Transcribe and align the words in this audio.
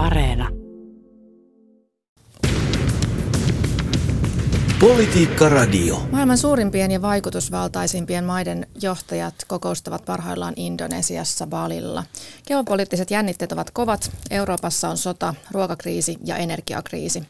Areena. 0.00 0.48
Politiikka 4.80 5.48
Radio. 5.48 6.02
Maailman 6.12 6.38
suurimpien 6.38 6.90
ja 6.90 7.02
vaikutusvaltaisimpien 7.02 8.24
maiden 8.24 8.66
johtajat 8.82 9.34
kokoustavat 9.46 10.04
parhaillaan 10.04 10.54
Indonesiassa 10.56 11.46
Balilla. 11.46 12.04
Geopoliittiset 12.46 13.10
jännitteet 13.10 13.52
ovat 13.52 13.70
kovat. 13.70 14.10
Euroopassa 14.30 14.88
on 14.88 14.96
sota, 14.96 15.34
ruokakriisi 15.50 16.18
ja 16.24 16.36
energiakriisi. 16.36 17.22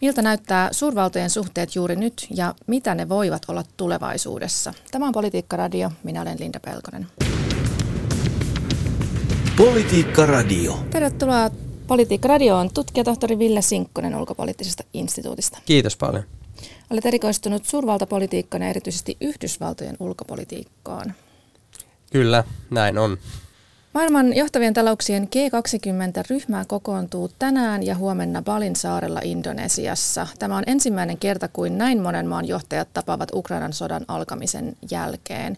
Miltä 0.00 0.22
näyttää 0.22 0.68
suurvaltojen 0.72 1.30
suhteet 1.30 1.76
juuri 1.76 1.96
nyt 1.96 2.26
ja 2.30 2.54
mitä 2.66 2.94
ne 2.94 3.08
voivat 3.08 3.42
olla 3.48 3.64
tulevaisuudessa? 3.76 4.74
Tämä 4.90 5.06
on 5.06 5.12
Politiikka 5.12 5.56
Radio. 5.56 5.92
Minä 6.02 6.22
olen 6.22 6.40
Linda 6.40 6.60
Pelkonen. 6.60 7.06
Politiikka 9.56 10.26
Radio. 10.26 10.78
Tervetuloa 10.90 11.50
Politiikka 11.86 12.28
Radioon 12.28 12.70
tutkijatohtori 12.74 13.38
Ville 13.38 13.62
Sinkkonen 13.62 14.16
ulkopoliittisesta 14.16 14.84
instituutista. 14.92 15.58
Kiitos 15.66 15.96
paljon. 15.96 16.24
Olet 16.90 17.06
erikoistunut 17.06 17.64
suurvaltapolitiikkaan 17.64 18.62
ja 18.62 18.68
erityisesti 18.68 19.16
Yhdysvaltojen 19.20 19.96
ulkopolitiikkaan. 20.00 21.14
Kyllä, 22.12 22.44
näin 22.70 22.98
on. 22.98 23.18
Maailman 23.94 24.36
johtavien 24.36 24.74
talouksien 24.74 25.28
G20-ryhmä 25.28 26.64
kokoontuu 26.64 27.30
tänään 27.38 27.82
ja 27.82 27.94
huomenna 27.94 28.42
Balin 28.42 28.76
saarella 28.76 29.20
Indonesiassa. 29.24 30.26
Tämä 30.38 30.56
on 30.56 30.64
ensimmäinen 30.66 31.18
kerta, 31.18 31.48
kuin 31.48 31.78
näin 31.78 32.02
monen 32.02 32.26
maan 32.26 32.48
johtajat 32.48 32.88
tapaavat 32.94 33.28
Ukrainan 33.34 33.72
sodan 33.72 34.04
alkamisen 34.08 34.76
jälkeen. 34.90 35.56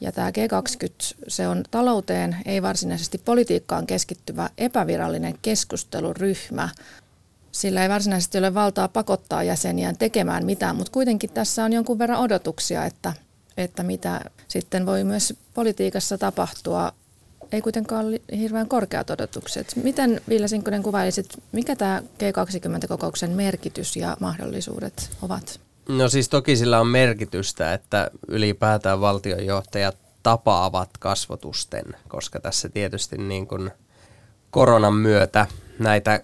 Ja 0.00 0.12
tämä 0.12 0.30
G20, 0.30 1.16
se 1.28 1.48
on 1.48 1.64
talouteen, 1.70 2.36
ei 2.44 2.62
varsinaisesti 2.62 3.18
politiikkaan 3.18 3.86
keskittyvä 3.86 4.50
epävirallinen 4.58 5.34
keskusteluryhmä. 5.42 6.68
Sillä 7.52 7.82
ei 7.82 7.88
varsinaisesti 7.88 8.38
ole 8.38 8.54
valtaa 8.54 8.88
pakottaa 8.88 9.42
jäseniään 9.42 9.98
tekemään 9.98 10.46
mitään, 10.46 10.76
mutta 10.76 10.92
kuitenkin 10.92 11.30
tässä 11.30 11.64
on 11.64 11.72
jonkun 11.72 11.98
verran 11.98 12.20
odotuksia, 12.20 12.84
että, 12.84 13.12
että 13.56 13.82
mitä 13.82 14.20
sitten 14.48 14.86
voi 14.86 15.04
myös 15.04 15.34
politiikassa 15.54 16.18
tapahtua. 16.18 16.92
Ei 17.52 17.62
kuitenkaan 17.62 18.06
ole 18.06 18.20
hirveän 18.38 18.68
korkeat 18.68 19.10
odotukset. 19.10 19.72
Miten 19.82 20.20
Ville 20.28 20.48
Sinkkonen 20.48 20.82
kuvailisit, 20.82 21.42
mikä 21.52 21.76
tämä 21.76 22.02
G20-kokouksen 22.18 23.30
merkitys 23.30 23.96
ja 23.96 24.16
mahdollisuudet 24.20 25.10
ovat? 25.22 25.67
No 25.88 26.08
siis 26.08 26.28
toki 26.28 26.56
sillä 26.56 26.80
on 26.80 26.86
merkitystä, 26.86 27.74
että 27.74 28.10
ylipäätään 28.28 29.00
valtionjohtajat 29.00 29.96
tapaavat 30.22 30.90
kasvotusten, 30.98 31.84
koska 32.08 32.40
tässä 32.40 32.68
tietysti 32.68 33.18
niin 33.18 33.46
kuin 33.46 33.70
koronan 34.50 34.94
myötä 34.94 35.46
näitä 35.78 36.20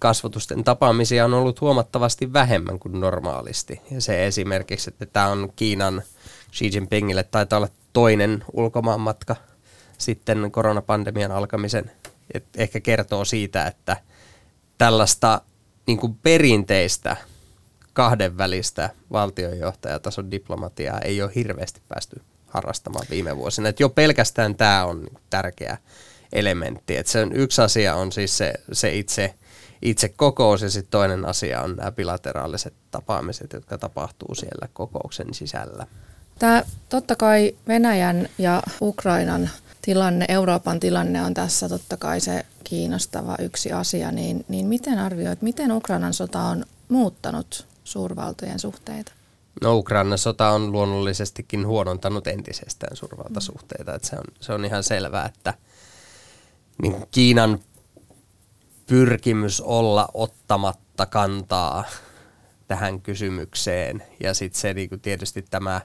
kasvotusten 0.00 0.64
tapaamisia 0.64 1.24
on 1.24 1.34
ollut 1.34 1.60
huomattavasti 1.60 2.32
vähemmän 2.32 2.78
kuin 2.78 3.00
normaalisti. 3.00 3.80
Ja 3.90 4.00
se 4.00 4.26
esimerkiksi, 4.26 4.90
että 4.90 5.06
tämä 5.06 5.28
on 5.28 5.52
Kiinan 5.56 6.02
Xi 6.52 6.70
Jinpingille 6.74 7.22
taitaa 7.22 7.56
olla 7.56 7.68
toinen 7.92 8.44
ulkomaanmatka 8.52 9.36
sitten 9.98 10.50
koronapandemian 10.50 11.32
alkamisen. 11.32 11.90
Et 12.34 12.44
ehkä 12.56 12.80
kertoo 12.80 13.24
siitä, 13.24 13.66
että 13.66 13.96
tällaista 14.78 15.40
niin 15.86 15.98
kuin 15.98 16.14
perinteistä 16.14 17.16
kahdenvälistä 17.94 18.90
valtionjohtajatason 19.12 20.30
diplomatiaa 20.30 21.00
ei 21.00 21.22
ole 21.22 21.32
hirveästi 21.34 21.80
päästy 21.88 22.20
harrastamaan 22.46 23.06
viime 23.10 23.36
vuosina. 23.36 23.68
Et 23.68 23.80
jo 23.80 23.88
pelkästään 23.88 24.54
tämä 24.54 24.84
on 24.84 25.00
niin 25.00 25.18
tärkeä 25.30 25.78
elementti. 26.32 26.96
Et 26.96 27.06
se 27.06 27.22
on, 27.22 27.32
yksi 27.32 27.62
asia 27.62 27.94
on 27.94 28.12
siis 28.12 28.38
se, 28.38 28.54
se 28.72 28.94
itse, 28.94 29.34
itse 29.82 30.08
kokous 30.08 30.62
ja 30.62 30.70
sitten 30.70 30.90
toinen 30.90 31.24
asia 31.24 31.62
on 31.62 31.76
nämä 31.76 31.92
bilateraaliset 31.92 32.74
tapaamiset, 32.90 33.52
jotka 33.52 33.78
tapahtuu 33.78 34.34
siellä 34.34 34.68
kokouksen 34.72 35.34
sisällä. 35.34 35.86
Tämä 36.38 36.62
totta 36.88 37.16
kai 37.16 37.56
Venäjän 37.68 38.28
ja 38.38 38.62
Ukrainan 38.80 39.50
tilanne, 39.82 40.24
Euroopan 40.28 40.80
tilanne 40.80 41.22
on 41.22 41.34
tässä 41.34 41.68
totta 41.68 41.96
kai 41.96 42.20
se 42.20 42.46
kiinnostava 42.64 43.36
yksi 43.38 43.72
asia, 43.72 44.10
niin, 44.10 44.44
niin 44.48 44.66
miten 44.66 44.98
arvioit, 44.98 45.42
miten 45.42 45.72
Ukrainan 45.72 46.14
sota 46.14 46.42
on 46.42 46.64
muuttanut 46.88 47.66
suurvaltojen 47.84 48.58
suhteita? 48.58 49.12
No 49.62 49.76
Ukrainan 49.76 50.18
sota 50.18 50.50
on 50.50 50.72
luonnollisestikin 50.72 51.66
huonontanut 51.66 52.26
entisestään 52.26 52.96
suurvaltasuhteita, 52.96 53.90
mm. 53.92 53.96
että 53.96 54.08
se 54.08 54.16
on, 54.16 54.24
se 54.40 54.52
on 54.52 54.64
ihan 54.64 54.82
selvää, 54.82 55.26
että 55.26 55.54
niin 56.82 57.06
Kiinan 57.10 57.58
pyrkimys 58.86 59.60
olla 59.60 60.08
ottamatta 60.14 61.06
kantaa 61.06 61.84
tähän 62.68 63.00
kysymykseen 63.00 64.02
ja 64.20 64.34
sitten 64.34 64.60
se 64.60 64.74
niin 64.74 65.00
tietysti 65.02 65.44
tämä 65.50 65.80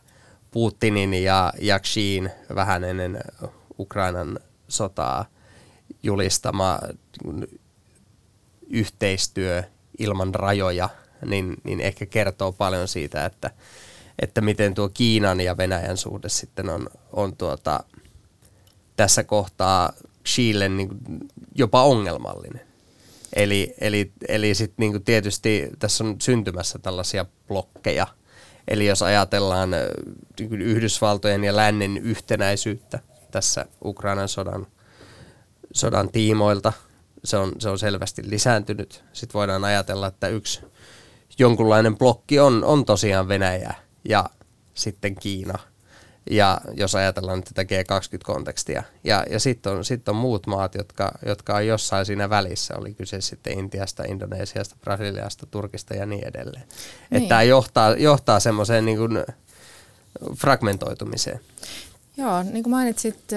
Putinin 0.52 1.14
ja, 1.14 1.54
ja 1.62 1.80
Xiin 1.80 2.30
vähän 2.56 2.84
ennen 2.84 3.20
Ukrainan 3.80 4.40
sotaa 4.68 5.26
julistama 6.04 6.80
yhteistyö 8.70 9.64
ilman 10.00 10.36
rajoja– 10.36 10.90
niin, 11.26 11.58
niin 11.64 11.82
ehkä 11.82 12.06
kertoo 12.06 12.52
paljon 12.52 12.88
siitä, 12.88 13.26
että, 13.26 13.52
että 14.20 14.42
miten 14.42 14.74
tuo 14.74 14.90
Kiinan 14.90 15.42
ja 15.42 15.58
Venäjän 15.58 15.98
suhde 15.98 16.30
sitten 16.30 16.70
on, 16.70 16.90
on 17.12 17.38
tuota, 17.38 17.84
tässä 18.96 19.24
kohtaa 19.24 19.94
Chile 20.26 20.70
niin 20.70 20.90
jopa 21.56 21.84
ongelmallinen. 21.84 22.62
Eli, 23.36 23.74
eli, 23.82 24.12
eli 24.28 24.56
sitten 24.56 24.76
niin 24.78 25.04
tietysti 25.04 25.70
tässä 25.80 26.04
on 26.04 26.16
syntymässä 26.22 26.80
tällaisia 26.80 27.26
blokkeja. 27.48 28.08
Eli 28.68 28.86
jos 28.86 29.02
ajatellaan 29.02 29.72
niin 30.40 30.62
Yhdysvaltojen 30.62 31.44
ja 31.44 31.56
lännen 31.56 31.98
yhtenäisyyttä 31.98 33.00
tässä 33.32 33.66
Ukrainan 33.86 34.30
sodan, 34.30 34.68
sodan 35.74 36.10
tiimoilta, 36.10 36.74
se 37.24 37.38
on, 37.38 37.52
se 37.60 37.70
on 37.70 37.80
selvästi 37.80 38.30
lisääntynyt. 38.30 39.04
Sitten 39.14 39.34
voidaan 39.34 39.66
ajatella, 39.66 40.08
että 40.08 40.28
yksi 40.28 40.62
jonkunlainen 41.40 41.98
blokki 41.98 42.40
on, 42.40 42.64
on 42.64 42.86
tosiaan 42.86 43.28
Venäjä 43.28 43.74
ja 44.10 44.30
sitten 44.74 45.16
Kiina. 45.16 45.60
Ja 46.32 46.62
jos 46.74 46.96
ajatellaan 46.96 47.44
tätä 47.44 47.64
G20-kontekstia. 47.64 48.84
Ja, 49.04 49.26
ja 49.30 49.40
sitten 49.40 49.72
on, 49.74 49.86
sit 49.86 50.10
on 50.10 50.16
muut 50.16 50.48
maat, 50.48 50.76
jotka, 50.76 51.12
jotka 51.26 51.56
on 51.56 51.68
jossain 51.68 52.06
siinä 52.06 52.30
välissä. 52.30 52.78
Oli 52.78 52.94
kyse 52.94 53.22
sitten 53.22 53.60
Intiasta, 53.60 54.04
Indonesiasta, 54.04 54.76
Brasiliasta, 54.82 55.46
Turkista 55.46 55.94
ja 55.94 56.06
niin 56.06 56.28
edelleen. 56.28 56.64
Niin. 56.68 57.18
Että 57.18 57.30
tämä 57.30 57.44
johtaa, 57.44 57.92
johtaa 57.92 58.40
semmoiseen 58.40 58.86
niin 58.86 59.00
fragmentoitumiseen. 60.36 61.40
Joo, 62.18 62.44
niin 62.44 62.64
kuin 62.64 62.72
mainitsit, 62.72 63.32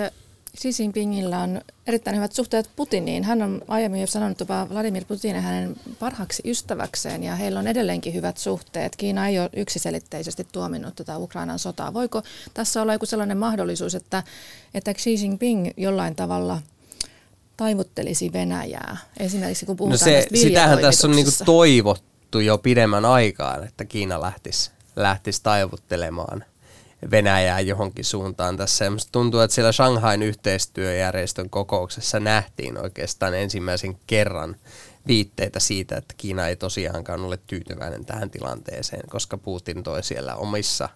Xi 0.58 0.82
Jinpingillä 0.82 1.38
on 1.38 1.60
erittäin 1.86 2.16
hyvät 2.16 2.32
suhteet 2.32 2.70
Putiniin. 2.76 3.24
Hän 3.24 3.42
on 3.42 3.62
aiemmin 3.68 4.00
jo 4.00 4.06
sanonut 4.06 4.40
jopa 4.40 4.66
Vladimir 4.70 5.04
Putinin 5.04 5.42
hänen 5.42 5.76
parhaaksi 5.98 6.42
ystäväkseen 6.46 7.22
ja 7.22 7.36
heillä 7.36 7.60
on 7.60 7.66
edelleenkin 7.66 8.14
hyvät 8.14 8.36
suhteet. 8.36 8.96
Kiina 8.96 9.28
ei 9.28 9.38
ole 9.38 9.50
yksiselitteisesti 9.56 10.46
tuominnut 10.52 10.96
tätä 10.96 11.18
Ukrainan 11.18 11.58
sotaa. 11.58 11.94
Voiko 11.94 12.22
tässä 12.54 12.82
olla 12.82 12.92
joku 12.92 13.06
sellainen 13.06 13.38
mahdollisuus, 13.38 13.94
että, 13.94 14.22
että 14.74 14.94
Xi 14.94 15.14
Jinping 15.14 15.70
jollain 15.76 16.14
tavalla 16.14 16.60
taivuttelisi 17.56 18.32
Venäjää? 18.32 18.96
Esimerkiksi 19.20 19.66
kun 19.66 19.76
puhutaan 19.76 20.12
no 20.12 20.20
se, 20.20 20.26
Sitähän 20.34 20.78
tässä 20.78 21.06
on 21.06 21.16
niinku 21.16 21.32
toivottu 21.44 22.40
jo 22.40 22.58
pidemmän 22.58 23.04
aikaan, 23.04 23.64
että 23.64 23.84
Kiina 23.84 24.20
lähtisi, 24.20 24.70
lähtisi 24.96 25.42
taivuttelemaan– 25.42 26.44
Venäjää 27.10 27.60
johonkin 27.60 28.04
suuntaan 28.04 28.56
tässä. 28.56 28.84
Ja 28.84 28.90
tuntuu, 29.12 29.40
että 29.40 29.54
siellä 29.54 29.72
Shanghain 29.72 30.22
yhteistyöjärjestön 30.22 31.50
kokouksessa 31.50 32.20
nähtiin 32.20 32.78
oikeastaan 32.78 33.34
ensimmäisen 33.34 33.96
kerran 34.06 34.56
viitteitä 35.06 35.60
siitä, 35.60 35.96
että 35.96 36.14
Kiina 36.16 36.49
ei 36.49 36.56
tosiaankaan 36.56 37.20
ole 37.20 37.38
tyytyväinen 37.46 38.04
tähän 38.04 38.31
tilanteeseen, 38.31 39.08
koska 39.08 39.38
Putin 39.38 39.82
toi 39.82 40.02
siellä 40.02 40.37
omissa 40.37 40.88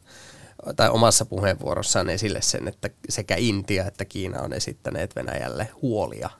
tai 0.76 0.90
omassa 0.90 1.24
puheenvuorossaan 1.24 2.10
esille 2.10 2.42
sen, 2.42 2.68
että 2.68 2.90
sekä 3.08 3.36
Intia 3.38 3.86
että 3.86 4.04
Kiina 4.04 4.40
on 4.40 4.52
esittäneet 4.52 5.16
Venäjälle 5.16 5.68
huolia 5.82 6.30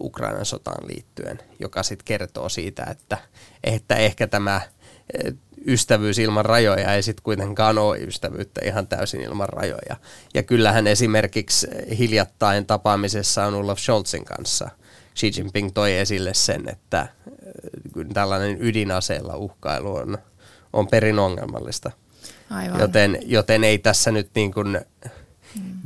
Ukrainan 0.00 0.46
sotaan 0.46 0.86
liittyen, 0.86 1.38
joka 1.58 1.82
sitten 1.82 2.04
kertoo 2.04 2.48
siitä, 2.48 2.84
että, 2.84 3.18
että 3.64 3.96
ehkä 3.96 4.26
tämä 4.26 4.60
ystävyys 5.66 6.18
ilman 6.18 6.44
rajoja 6.44 6.94
ei 6.94 7.02
sitten 7.02 7.22
kuitenkaan 7.22 7.78
ole 7.78 7.98
ystävyyttä 7.98 8.60
ihan 8.64 8.86
täysin 8.86 9.20
ilman 9.20 9.48
rajoja. 9.48 9.96
Ja 10.34 10.42
kyllähän 10.42 10.86
esimerkiksi 10.86 11.66
hiljattain 11.98 12.66
tapaamisessa 12.66 13.46
on 13.46 13.54
Olaf 13.54 13.78
Scholzin 13.78 14.24
kanssa 14.24 14.70
Xi 15.16 15.32
Jinping 15.36 15.70
toi 15.74 15.96
esille 15.96 16.34
sen, 16.34 16.68
että 16.68 17.00
äh, 17.00 17.08
tällainen 18.14 18.56
ydinaseella 18.60 19.36
uhkailu 19.36 19.96
on, 19.96 20.18
on 20.72 20.88
perin 20.88 21.18
ongelmallista. 21.18 21.90
Aivan. 22.50 22.80
Joten, 22.80 23.18
joten 23.22 23.64
ei 23.64 23.78
tässä 23.78 24.10
nyt 24.10 24.30
niin 24.34 24.52
kuin 24.52 24.80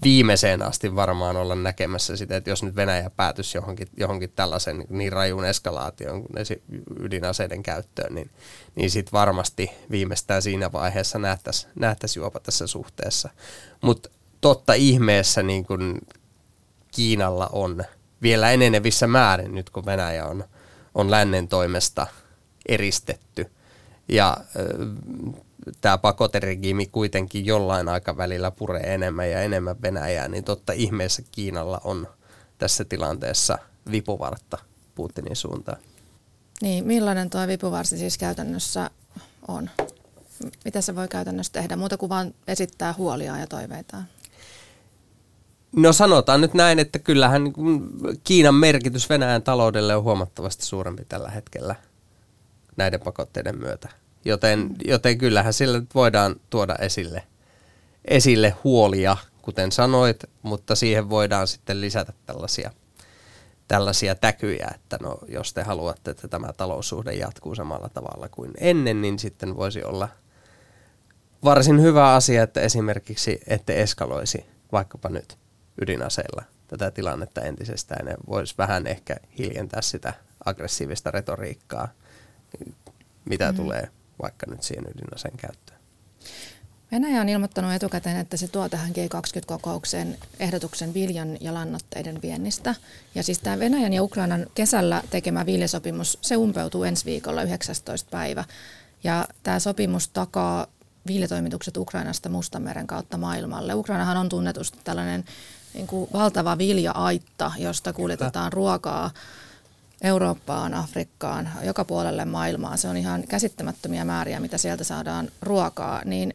viimeiseen 0.04 0.62
asti 0.62 0.96
varmaan 0.96 1.36
olla 1.36 1.54
näkemässä 1.54 2.16
sitä, 2.16 2.36
että 2.36 2.50
jos 2.50 2.62
nyt 2.62 2.76
Venäjä 2.76 3.10
päätyisi 3.10 3.58
johonkin, 3.58 3.88
johonkin 3.96 4.32
tällaisen 4.36 4.78
niin, 4.78 4.86
niin 4.90 5.12
rajuun 5.12 5.44
eskalaation 5.44 6.24
ydinaseiden 7.00 7.62
käyttöön, 7.62 8.14
niin, 8.14 8.30
niin 8.74 8.90
sitten 8.90 9.12
varmasti 9.12 9.70
viimeistään 9.90 10.42
siinä 10.42 10.72
vaiheessa 10.72 11.18
nähtäisiin 11.18 11.72
nähtäisi 11.74 12.18
juopa 12.18 12.40
tässä 12.40 12.66
suhteessa. 12.66 13.30
Mutta 13.80 14.08
totta 14.40 14.74
ihmeessä 14.74 15.42
niin 15.42 15.66
kun 15.66 16.00
Kiinalla 16.94 17.48
on 17.52 17.84
vielä 18.22 18.50
enenevissä 18.50 19.06
määrin 19.06 19.54
nyt, 19.54 19.70
kun 19.70 19.86
Venäjä 19.86 20.26
on, 20.26 20.44
on 20.94 21.10
lännen 21.10 21.48
toimesta 21.48 22.06
eristetty. 22.68 23.50
Ja 24.08 24.36
tämä 25.80 25.98
pakoteregiimi 25.98 26.86
kuitenkin 26.86 27.46
jollain 27.46 27.88
aikavälillä 27.88 28.50
puree 28.50 28.94
enemmän 28.94 29.30
ja 29.30 29.42
enemmän 29.42 29.82
Venäjää, 29.82 30.28
niin 30.28 30.44
totta 30.44 30.72
ihmeessä 30.72 31.22
Kiinalla 31.32 31.80
on 31.84 32.08
tässä 32.58 32.84
tilanteessa 32.84 33.58
vipuvartta 33.90 34.58
Putinin 34.94 35.36
suuntaan. 35.36 35.78
Niin, 36.62 36.86
millainen 36.86 37.30
tuo 37.30 37.46
vipuvarsi 37.46 37.98
siis 37.98 38.18
käytännössä 38.18 38.90
on? 39.48 39.70
Mitä 40.64 40.80
se 40.80 40.96
voi 40.96 41.08
käytännössä 41.08 41.52
tehdä, 41.52 41.76
muuta 41.76 41.96
kuin 41.96 42.08
vain 42.08 42.34
esittää 42.46 42.94
huolia 42.98 43.36
ja 43.36 43.46
toiveitaan? 43.46 44.04
No 45.76 45.92
sanotaan 45.92 46.40
nyt 46.40 46.54
näin, 46.54 46.78
että 46.78 46.98
kyllähän 46.98 47.42
Kiinan 48.24 48.54
merkitys 48.54 49.10
Venäjän 49.10 49.42
taloudelle 49.42 49.96
on 49.96 50.02
huomattavasti 50.02 50.64
suurempi 50.64 51.04
tällä 51.04 51.30
hetkellä 51.30 51.74
näiden 52.76 53.00
pakotteiden 53.00 53.58
myötä. 53.58 53.88
Joten, 54.24 54.76
joten 54.84 55.18
kyllähän 55.18 55.52
sillä 55.52 55.82
voidaan 55.94 56.36
tuoda 56.50 56.74
esille, 56.74 57.22
esille 58.04 58.54
huolia, 58.64 59.16
kuten 59.42 59.72
sanoit, 59.72 60.24
mutta 60.42 60.74
siihen 60.74 61.10
voidaan 61.10 61.46
sitten 61.46 61.80
lisätä 61.80 62.12
tällaisia, 62.26 62.70
tällaisia 63.68 64.14
täkyjä, 64.14 64.70
että 64.74 64.98
no, 65.02 65.18
jos 65.28 65.54
te 65.54 65.62
haluatte, 65.62 66.10
että 66.10 66.28
tämä 66.28 66.52
taloussuhde 66.56 67.12
jatkuu 67.12 67.54
samalla 67.54 67.88
tavalla 67.88 68.28
kuin 68.28 68.50
ennen, 68.58 69.02
niin 69.02 69.18
sitten 69.18 69.56
voisi 69.56 69.84
olla 69.84 70.08
varsin 71.44 71.82
hyvä 71.82 72.14
asia, 72.14 72.42
että 72.42 72.60
esimerkiksi 72.60 73.40
ette 73.46 73.82
eskaloisi 73.82 74.46
vaikkapa 74.72 75.08
nyt 75.08 75.38
ydinaseilla 75.82 76.42
tätä 76.68 76.90
tilannetta 76.90 77.40
entisestään 77.40 78.06
ja 78.06 78.14
voisi 78.28 78.54
vähän 78.58 78.86
ehkä 78.86 79.16
hiljentää 79.38 79.82
sitä 79.82 80.12
aggressiivista 80.44 81.10
retoriikkaa, 81.10 81.88
mitä 83.24 83.52
mm. 83.52 83.56
tulee 83.56 83.88
vaikka 84.22 84.46
nyt 84.50 84.62
siihen 84.62 84.84
ydinaseen 84.96 85.36
käyttöön. 85.36 85.78
Venäjä 86.92 87.20
on 87.20 87.28
ilmoittanut 87.28 87.72
etukäteen, 87.72 88.16
että 88.16 88.36
se 88.36 88.48
tuo 88.48 88.68
tähän 88.68 88.90
G20-kokoukseen 88.90 90.18
ehdotuksen 90.40 90.94
viljan 90.94 91.36
ja 91.40 91.54
lannoitteiden 91.54 92.22
viennistä. 92.22 92.74
Ja 93.14 93.22
siis 93.22 93.38
tämä 93.38 93.58
Venäjän 93.58 93.92
ja 93.92 94.02
Ukrainan 94.02 94.46
kesällä 94.54 95.02
tekemä 95.10 95.46
viljasopimus, 95.46 96.18
se 96.20 96.36
umpeutuu 96.36 96.84
ensi 96.84 97.04
viikolla 97.04 97.42
19. 97.42 98.10
päivä. 98.10 98.44
Ja 99.04 99.28
tämä 99.42 99.58
sopimus 99.58 100.08
takaa 100.08 100.66
viljatoimitukset 101.06 101.76
Ukrainasta 101.76 102.28
Mustanmeren 102.28 102.86
kautta 102.86 103.16
maailmalle. 103.16 103.74
Ukrainahan 103.74 104.16
on 104.16 104.28
tunnetusti 104.28 104.78
tällainen 104.84 105.24
niin 105.74 105.86
kuin 105.86 106.10
valtava 106.12 106.58
vilja-aitta, 106.58 107.52
josta 107.58 107.92
kuljetetaan 107.92 108.52
ruokaa 108.52 109.10
Eurooppaan, 110.02 110.74
Afrikkaan, 110.74 111.48
joka 111.62 111.84
puolelle 111.84 112.24
maailmaa. 112.24 112.76
Se 112.76 112.88
on 112.88 112.96
ihan 112.96 113.24
käsittämättömiä 113.28 114.04
määriä, 114.04 114.40
mitä 114.40 114.58
sieltä 114.58 114.84
saadaan 114.84 115.28
ruokaa. 115.42 116.02
Niin 116.04 116.34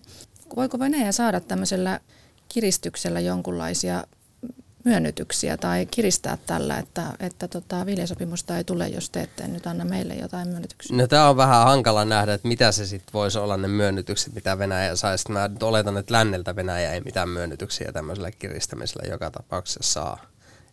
voiko 0.55 0.79
Venäjä 0.79 1.11
saada 1.11 1.39
tämmöisellä 1.39 1.99
kiristyksellä 2.49 3.19
jonkunlaisia 3.19 4.03
myönnytyksiä 4.85 5.57
tai 5.57 5.85
kiristää 5.85 6.37
tällä, 6.45 6.77
että, 6.77 7.03
että 7.19 7.47
tota, 7.47 7.85
viljasopimusta 7.85 8.57
ei 8.57 8.63
tule, 8.63 8.87
jos 8.87 9.09
te 9.09 9.21
ette 9.21 9.47
nyt 9.47 9.67
anna 9.67 9.85
meille 9.85 10.15
jotain 10.15 10.47
myönnytyksiä? 10.47 10.97
No 10.97 11.07
tämä 11.07 11.29
on 11.29 11.37
vähän 11.37 11.63
hankala 11.63 12.05
nähdä, 12.05 12.33
että 12.33 12.47
mitä 12.47 12.71
se 12.71 12.85
sitten 12.85 13.13
voisi 13.13 13.39
olla 13.39 13.57
ne 13.57 13.67
myönnytykset, 13.67 14.33
mitä 14.35 14.59
Venäjä 14.59 14.95
saisi. 14.95 15.31
Mä 15.31 15.47
nyt 15.47 15.63
oletan, 15.63 15.97
että 15.97 16.13
länneltä 16.13 16.55
Venäjä 16.55 16.93
ei 16.93 17.01
mitään 17.01 17.29
myönnytyksiä 17.29 17.91
tämmöisellä 17.91 18.31
kiristämisellä 18.31 19.11
joka 19.11 19.31
tapauksessa 19.31 19.93
saa. 19.93 20.25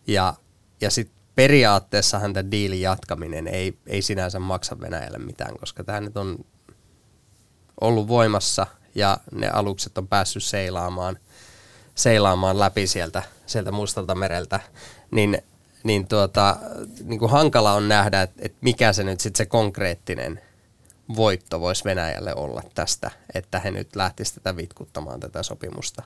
Ja, 0.07 0.33
ja 0.81 0.91
sitten 0.91 1.17
periaatteessahan 1.37 2.33
tämä 2.33 2.51
diilin 2.51 2.81
jatkaminen 2.81 3.47
ei, 3.47 3.77
ei 3.87 4.01
sinänsä 4.01 4.39
maksa 4.39 4.79
Venäjälle 4.79 5.17
mitään, 5.17 5.57
koska 5.59 5.83
tämä 5.83 6.01
nyt 6.01 6.17
on 6.17 6.45
ollut 7.81 8.07
voimassa 8.07 8.67
ja 8.95 9.17
ne 9.31 9.49
alukset 9.49 9.97
on 9.97 10.07
päässyt 10.07 10.43
seilaamaan, 10.43 11.17
seilaamaan 11.95 12.59
läpi 12.59 12.87
sieltä, 12.87 13.23
sieltä 13.45 13.71
Mustalta 13.71 14.15
mereltä, 14.15 14.59
niin, 15.11 15.37
niin, 15.83 16.07
tuota, 16.07 16.57
niin 17.03 17.19
kuin 17.19 17.31
hankala 17.31 17.73
on 17.73 17.87
nähdä, 17.87 18.21
että, 18.21 18.35
että 18.39 18.57
mikä 18.61 18.93
se 18.93 19.03
nyt 19.03 19.19
sitten 19.19 19.37
se 19.37 19.45
konkreettinen 19.45 20.41
voitto 21.15 21.59
voisi 21.59 21.83
Venäjälle 21.83 22.35
olla 22.35 22.61
tästä, 22.75 23.11
että 23.33 23.59
he 23.59 23.71
nyt 23.71 23.95
lähtisivät 23.95 24.43
tätä 24.43 24.57
vitkuttamaan 24.57 25.19
tätä 25.19 25.43
sopimusta. 25.43 26.03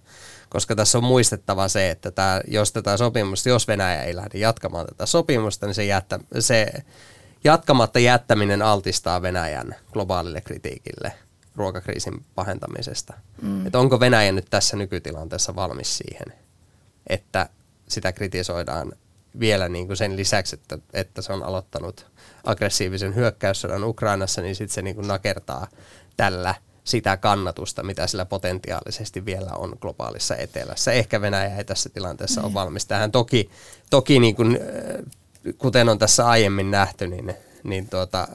Koska 0.49 0.75
tässä 0.75 0.97
on 0.97 1.03
muistettava 1.03 1.67
se, 1.67 1.89
että 1.89 2.11
tämä, 2.11 2.41
jos 2.47 2.71
tätä 2.71 2.97
sopimusta, 2.97 3.49
jos 3.49 3.67
Venäjä 3.67 4.03
ei 4.03 4.15
lähde 4.15 4.37
jatkamaan 4.37 4.85
tätä 4.85 5.05
sopimusta, 5.05 5.65
niin 5.65 5.75
se, 5.75 5.85
jättä, 5.85 6.19
se 6.39 6.71
jatkamatta 7.43 7.99
jättäminen 7.99 8.61
altistaa 8.61 9.21
Venäjän 9.21 9.75
globaalille 9.93 10.41
kritiikille 10.41 11.13
ruokakriisin 11.55 12.25
pahentamisesta. 12.35 13.13
Mm. 13.41 13.65
Että 13.65 13.79
onko 13.79 13.99
Venäjä 13.99 14.31
nyt 14.31 14.47
tässä 14.49 14.77
nykytilanteessa 14.77 15.55
valmis 15.55 15.97
siihen, 15.97 16.33
että 17.07 17.49
sitä 17.87 18.11
kritisoidaan 18.11 18.93
vielä 19.39 19.69
niin 19.69 19.87
kuin 19.87 19.97
sen 19.97 20.17
lisäksi, 20.17 20.55
että, 20.55 20.77
että 20.93 21.21
se 21.21 21.33
on 21.33 21.43
aloittanut 21.43 22.10
aggressiivisen 22.43 23.15
hyökkäyssodan 23.15 23.83
Ukrainassa, 23.83 24.41
niin 24.41 24.55
sitten 24.55 24.73
se 24.73 24.81
niin 24.81 24.95
kuin 24.95 25.07
nakertaa 25.07 25.67
tällä 26.17 26.55
sitä 26.83 27.17
kannatusta, 27.17 27.83
mitä 27.83 28.07
sillä 28.07 28.25
potentiaalisesti 28.25 29.25
vielä 29.25 29.51
on 29.55 29.77
globaalissa 29.81 30.35
etelässä. 30.35 30.91
Ehkä 30.91 31.21
Venäjä 31.21 31.57
ei 31.57 31.65
tässä 31.65 31.89
tilanteessa 31.89 32.41
ole 32.41 32.53
valmis 32.53 32.85
tähän. 32.85 33.11
Toki, 33.11 33.49
toki 33.89 34.19
niin 34.19 34.35
kuin, 34.35 34.59
kuten 35.57 35.89
on 35.89 35.99
tässä 35.99 36.27
aiemmin 36.27 36.71
nähty, 36.71 37.07
niin, 37.07 37.33
niin 37.63 37.89
tuota, 37.89 38.27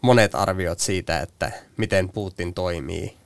monet 0.00 0.34
arviot 0.34 0.78
siitä, 0.78 1.20
että 1.20 1.52
miten 1.76 2.08
Putin 2.08 2.54
toimii, 2.54 3.16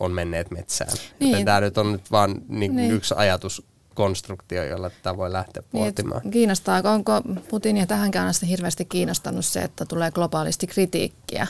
on 0.00 0.12
menneet 0.12 0.50
metsään. 0.50 0.96
Niin. 1.20 1.44
Tämä 1.44 1.60
nyt 1.60 1.78
on 1.78 1.92
nyt 1.92 2.10
vain 2.10 2.44
niin 2.48 2.76
niin. 2.76 2.92
yksi 2.92 3.14
ajatus 3.16 3.66
konstruktio, 3.94 4.64
jolla 4.64 4.90
tätä 4.90 5.16
voi 5.16 5.32
lähteä 5.32 5.62
niin, 5.72 5.84
pohtimaan. 5.84 6.20
Niin, 6.22 6.30
kiinnostaa, 6.30 6.82
onko 6.84 7.12
Putinia 7.50 7.86
tähänkään 7.86 8.28
asti 8.28 8.48
hirveästi 8.48 8.84
kiinnostanut 8.84 9.44
se, 9.44 9.62
että 9.62 9.84
tulee 9.84 10.10
globaalisti 10.10 10.66
kritiikkiä? 10.66 11.46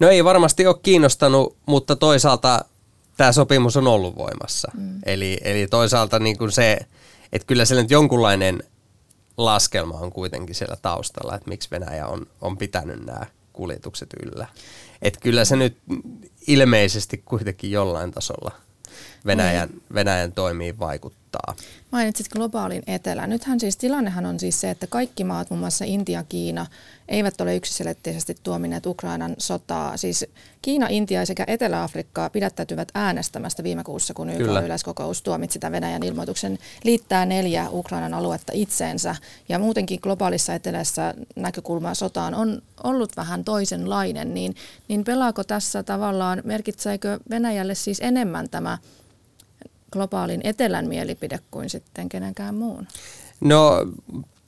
No 0.00 0.08
ei 0.08 0.24
varmasti 0.24 0.66
ole 0.66 0.76
kiinnostanut, 0.82 1.56
mutta 1.66 1.96
toisaalta 1.96 2.64
tämä 3.16 3.32
sopimus 3.32 3.76
on 3.76 3.86
ollut 3.86 4.16
voimassa. 4.16 4.70
Mm. 4.76 4.98
Eli, 5.06 5.38
eli 5.42 5.66
toisaalta 5.66 6.18
niin 6.18 6.38
kuin 6.38 6.52
se, 6.52 6.78
että 7.32 7.46
kyllä 7.46 7.64
siellä 7.64 7.82
nyt 7.82 7.90
jonkunlainen 7.90 8.62
laskelma 9.36 9.98
on 9.98 10.12
kuitenkin 10.12 10.54
siellä 10.54 10.76
taustalla, 10.82 11.34
että 11.34 11.48
miksi 11.48 11.68
Venäjä 11.70 12.06
on, 12.06 12.26
on 12.40 12.58
pitänyt 12.58 13.06
nämä 13.06 13.26
kuljetukset 13.52 14.08
yllä. 14.22 14.46
Että 15.02 15.20
kyllä 15.20 15.44
se 15.44 15.56
nyt 15.56 15.76
ilmeisesti 16.46 17.22
kuitenkin 17.24 17.70
jollain 17.70 18.10
tasolla 18.10 18.50
Venäjän, 19.26 19.68
niin. 19.68 19.82
Venäjän 19.94 20.32
toimiin 20.32 20.78
vaikuttaa. 20.78 21.17
Mainitsit 21.90 22.28
globaalin 22.28 22.82
etelän. 22.86 23.30
Nythän 23.30 23.60
siis 23.60 23.76
tilannehan 23.76 24.26
on 24.26 24.40
siis 24.40 24.60
se, 24.60 24.70
että 24.70 24.86
kaikki 24.86 25.24
maat, 25.24 25.50
muun 25.50 25.60
muassa 25.60 25.84
Intia, 25.84 26.24
Kiina, 26.28 26.66
eivät 27.08 27.40
ole 27.40 27.56
yksiselitteisesti 27.56 28.36
tuomineet 28.42 28.86
Ukrainan 28.86 29.34
sotaa. 29.38 29.96
Siis 29.96 30.26
Kiina, 30.62 30.86
Intia 30.90 31.26
sekä 31.26 31.44
Etelä-Afrikka 31.46 32.30
pidättäytyvät 32.30 32.88
äänestämästä 32.94 33.62
viime 33.62 33.84
kuussa, 33.84 34.14
kun 34.14 34.30
YK 34.30 34.64
yleiskokous 34.64 35.22
tuomitsi 35.22 35.52
sitä 35.52 35.72
Venäjän 35.72 36.02
ilmoituksen 36.02 36.58
liittää 36.84 37.26
neljä 37.26 37.66
Ukrainan 37.70 38.14
aluetta 38.14 38.52
itseensä. 38.54 39.16
Ja 39.48 39.58
muutenkin 39.58 40.00
globaalissa 40.02 40.54
etelässä 40.54 41.14
näkökulma 41.36 41.94
sotaan 41.94 42.34
on 42.34 42.62
ollut 42.84 43.16
vähän 43.16 43.44
toisenlainen, 43.44 44.34
niin, 44.34 44.54
niin 44.88 45.04
pelaako 45.04 45.44
tässä 45.44 45.82
tavallaan, 45.82 46.42
merkitseekö 46.44 47.18
Venäjälle 47.30 47.74
siis 47.74 48.00
enemmän 48.00 48.48
tämä 48.48 48.78
globaalin 49.92 50.40
etelän 50.44 50.88
mielipide 50.88 51.38
kuin 51.50 51.70
sitten 51.70 52.08
kenenkään 52.08 52.54
muun? 52.54 52.88
No 53.40 53.86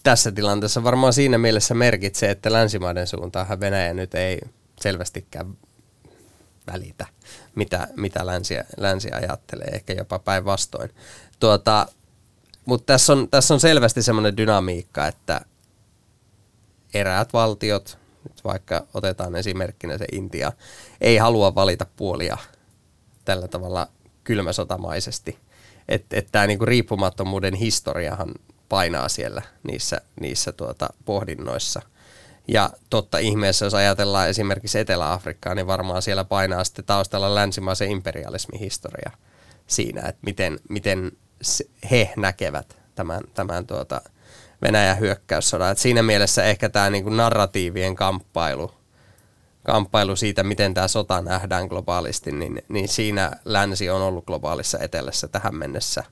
tässä 0.02 0.32
tilanteessa 0.32 0.84
varmaan 0.84 1.12
siinä 1.12 1.38
mielessä 1.38 1.74
merkitsee, 1.74 2.30
että 2.30 2.52
länsimaiden 2.52 3.06
suuntaan 3.06 3.60
Venäjä 3.60 3.94
nyt 3.94 4.14
ei 4.14 4.40
selvästikään 4.80 5.56
välitä, 6.72 7.06
mitä, 7.54 7.88
mitä 7.96 8.26
länsi, 8.26 8.54
länsi 8.76 9.10
ajattelee, 9.12 9.68
ehkä 9.72 9.92
jopa 9.92 10.18
päinvastoin. 10.18 10.90
Tuota, 11.40 11.86
mutta 12.64 12.86
tässä 12.86 13.12
on, 13.12 13.28
tässä 13.30 13.54
on 13.54 13.60
selvästi 13.60 14.02
semmoinen 14.02 14.36
dynamiikka, 14.36 15.06
että 15.06 15.40
eräät 16.94 17.32
valtiot, 17.32 17.98
nyt 18.28 18.44
vaikka 18.44 18.86
otetaan 18.94 19.36
esimerkkinä 19.36 19.98
se 19.98 20.04
Intia, 20.12 20.52
ei 21.00 21.16
halua 21.16 21.54
valita 21.54 21.86
puolia 21.96 22.38
tällä 23.24 23.48
tavalla 23.48 23.88
kylmäsotamaisesti 24.24 25.38
Että 25.88 26.16
et 26.16 26.28
tämä 26.32 26.46
niinku 26.46 26.64
riippumattomuuden 26.64 27.54
historiahan 27.54 28.34
painaa 28.68 29.08
siellä 29.08 29.42
niissä, 29.62 30.00
niissä 30.20 30.52
tuota 30.52 30.88
pohdinnoissa. 31.04 31.82
Ja 32.48 32.70
totta 32.90 33.18
ihmeessä, 33.18 33.66
jos 33.66 33.74
ajatellaan 33.74 34.28
esimerkiksi 34.28 34.78
Etelä-Afrikkaa, 34.78 35.54
niin 35.54 35.66
varmaan 35.66 36.02
siellä 36.02 36.24
painaa 36.24 36.64
sitten 36.64 36.84
taustalla 36.84 37.34
länsimaisen 37.34 37.90
imperialismin 37.90 38.60
historia 38.60 39.10
siinä, 39.66 40.00
että 40.00 40.20
miten, 40.22 40.60
miten 40.68 41.12
he 41.90 42.12
näkevät 42.16 42.78
tämän, 42.94 43.20
tämän 43.34 43.66
tuota 43.66 44.00
Venäjän 44.62 45.00
hyökkäyssodan. 45.00 45.72
Et 45.72 45.78
siinä 45.78 46.02
mielessä 46.02 46.44
ehkä 46.44 46.68
tämä 46.68 46.90
niinku 46.90 47.10
narratiivien 47.10 47.94
kamppailu, 47.94 48.74
kamppailu 49.72 50.16
siitä, 50.16 50.42
miten 50.42 50.74
tämä 50.74 50.88
sota 50.88 51.20
nähdään 51.20 51.66
globaalisti, 51.66 52.32
niin, 52.32 52.62
niin 52.68 52.88
siinä 52.88 53.32
länsi 53.44 53.90
on 53.90 54.02
ollut 54.02 54.26
globaalissa 54.26 54.78
etelässä 54.78 55.28
tähän 55.28 55.54
mennessä 55.54 56.04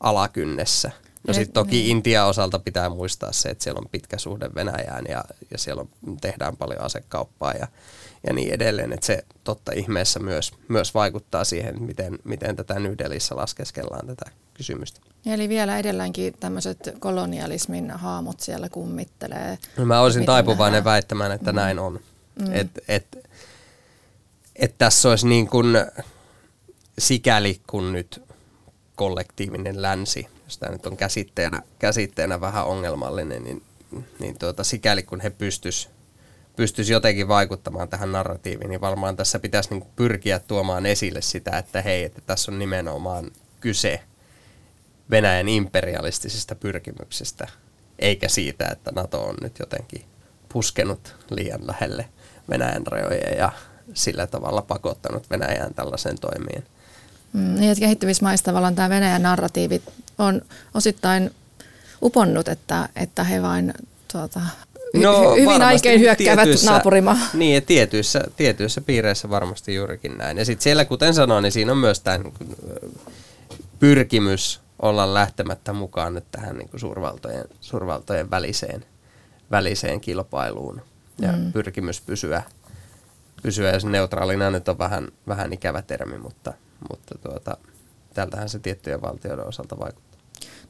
alakynnessä– 0.00 0.90
No 1.26 1.34
sitten 1.34 1.52
toki 1.52 1.76
niin. 1.76 1.90
Intia 1.90 2.24
osalta 2.24 2.58
pitää 2.58 2.88
muistaa 2.88 3.32
se, 3.32 3.48
että 3.48 3.64
siellä 3.64 3.78
on 3.78 3.90
pitkä 3.90 4.18
suhde 4.18 4.50
Venäjään 4.54 5.04
ja, 5.08 5.24
ja 5.50 5.58
siellä 5.58 5.80
on, 5.80 6.16
tehdään 6.20 6.56
paljon 6.56 6.80
asekauppaa 6.80 7.52
ja, 7.52 7.68
ja 8.26 8.32
niin 8.32 8.54
edelleen. 8.54 8.92
Että 8.92 9.06
se 9.06 9.24
totta 9.44 9.72
ihmeessä 9.72 10.20
myös, 10.20 10.52
myös 10.68 10.94
vaikuttaa 10.94 11.44
siihen, 11.44 11.82
miten, 11.82 12.18
miten 12.24 12.56
tätä 12.56 12.78
Nydelissä 12.78 13.36
laskeskellaan 13.36 14.06
tätä 14.06 14.30
kysymystä. 14.54 15.00
Eli 15.26 15.48
vielä 15.48 15.78
edelleenkin 15.78 16.34
tämmöiset 16.40 16.94
kolonialismin 16.98 17.90
haamut 17.90 18.40
siellä 18.40 18.68
kummittelee. 18.68 19.58
No 19.76 19.84
mä 19.84 20.00
olisin 20.00 20.26
taipuvainen 20.26 20.78
nähdään. 20.78 20.92
väittämään, 20.92 21.32
että 21.32 21.52
mm. 21.52 21.56
näin 21.56 21.78
on. 21.78 22.00
Mm. 22.40 22.54
Että 22.54 22.80
et, 22.88 23.28
et 24.56 24.74
tässä 24.78 25.08
olisi 25.08 25.26
niin 25.26 25.48
kuin 25.48 25.66
sikäli 26.98 27.60
kun 27.66 27.92
nyt 27.92 28.22
kollektiivinen 28.96 29.82
länsi 29.82 30.28
jos 30.46 30.58
tämä 30.58 30.72
nyt 30.72 30.86
on 30.86 30.96
käsitteenä, 30.96 31.62
käsitteenä 31.78 32.40
vähän 32.40 32.66
ongelmallinen, 32.66 33.44
niin, 33.44 33.62
niin 34.18 34.38
tuota, 34.38 34.64
sikäli 34.64 35.02
kun 35.02 35.20
he 35.20 35.30
pystyis, 35.30 35.90
pystyis 36.56 36.90
jotenkin 36.90 37.28
vaikuttamaan 37.28 37.88
tähän 37.88 38.12
narratiiviin, 38.12 38.70
niin 38.70 38.80
varmaan 38.80 39.16
tässä 39.16 39.38
pitäisi 39.38 39.70
niin 39.70 39.84
pyrkiä 39.96 40.38
tuomaan 40.38 40.86
esille 40.86 41.22
sitä, 41.22 41.58
että 41.58 41.82
hei, 41.82 42.04
että 42.04 42.20
tässä 42.26 42.52
on 42.52 42.58
nimenomaan 42.58 43.30
kyse 43.60 44.00
Venäjän 45.10 45.48
imperialistisista 45.48 46.54
pyrkimyksistä, 46.54 47.48
eikä 47.98 48.28
siitä, 48.28 48.68
että 48.72 48.92
NATO 48.94 49.22
on 49.22 49.34
nyt 49.42 49.58
jotenkin 49.58 50.04
puskenut 50.52 51.16
liian 51.30 51.66
lähelle 51.66 52.08
Venäjän 52.50 52.86
rajoja 52.86 53.34
ja 53.34 53.52
sillä 53.94 54.26
tavalla 54.26 54.62
pakottanut 54.62 55.30
Venäjään 55.30 55.74
tällaisen 55.74 56.18
toimien. 56.18 56.64
Mm, 57.32 57.54
niin, 57.54 57.70
että 57.70 57.80
kehittyvissä 57.80 58.26
tavallaan 58.44 58.74
tämä 58.74 58.88
Venäjän 58.88 59.22
narratiivi 59.22 59.82
on 60.18 60.42
osittain 60.74 61.30
uponnut, 62.02 62.48
että, 62.48 62.88
että 62.96 63.24
he 63.24 63.42
vain 63.42 63.74
tuota, 64.12 64.40
no, 64.94 65.34
hyvin 65.34 65.62
aikein 65.62 66.00
hyökkäävät 66.00 66.48
naapurimaa. 66.64 67.18
Niin, 67.34 67.54
ja 67.54 67.60
tietyissä, 67.60 68.20
tietyissä 68.36 68.80
piireissä 68.80 69.30
varmasti 69.30 69.74
juurikin 69.74 70.18
näin. 70.18 70.38
Ja 70.38 70.44
sitten 70.44 70.62
siellä, 70.62 70.84
kuten 70.84 71.14
sanoin, 71.14 71.42
niin 71.42 71.52
siinä 71.52 71.72
on 71.72 71.78
myös 71.78 72.00
tämä 72.00 72.18
niin 72.18 72.34
pyrkimys 73.78 74.60
olla 74.82 75.14
lähtemättä 75.14 75.72
mukaan 75.72 76.14
nyt 76.14 76.24
tähän 76.30 76.56
niin 76.56 76.68
kuin 76.68 76.80
suurvaltojen, 76.80 77.44
suurvaltojen 77.60 78.30
väliseen, 78.30 78.84
väliseen 79.50 80.00
kilpailuun. 80.00 80.82
Ja 81.20 81.32
mm. 81.32 81.52
pyrkimys 81.52 82.00
pysyä, 82.00 82.42
pysyä, 83.42 83.72
jos 83.72 83.84
neutraalina 83.84 84.50
nyt 84.50 84.68
on 84.68 84.78
vähän, 84.78 85.08
vähän 85.28 85.52
ikävä 85.52 85.82
termi, 85.82 86.18
mutta– 86.18 86.52
mutta 86.90 87.18
tuota, 87.18 87.56
tältähän 88.14 88.48
se 88.48 88.58
tiettyjen 88.58 89.02
valtioiden 89.02 89.46
osalta 89.46 89.78
vaikuttaa. 89.78 90.20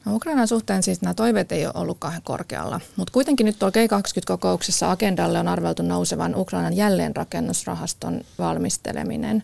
No 0.05 0.15
Ukrainan 0.15 0.47
suhteen 0.47 0.83
siis 0.83 1.01
nämä 1.01 1.13
toiveet 1.13 1.51
ei 1.51 1.65
ole 1.65 1.73
ollut 1.75 1.97
kauhean 1.99 2.21
korkealla, 2.21 2.81
mutta 2.95 3.13
kuitenkin 3.13 3.45
nyt 3.45 3.59
tuolla 3.59 3.73
G20-kokouksessa 3.97 4.91
agendalle 4.91 5.39
on 5.39 5.47
arveltu 5.47 5.83
nousevan 5.83 6.35
Ukrainan 6.35 6.73
jälleenrakennusrahaston 6.73 8.21
valmisteleminen. 8.39 9.43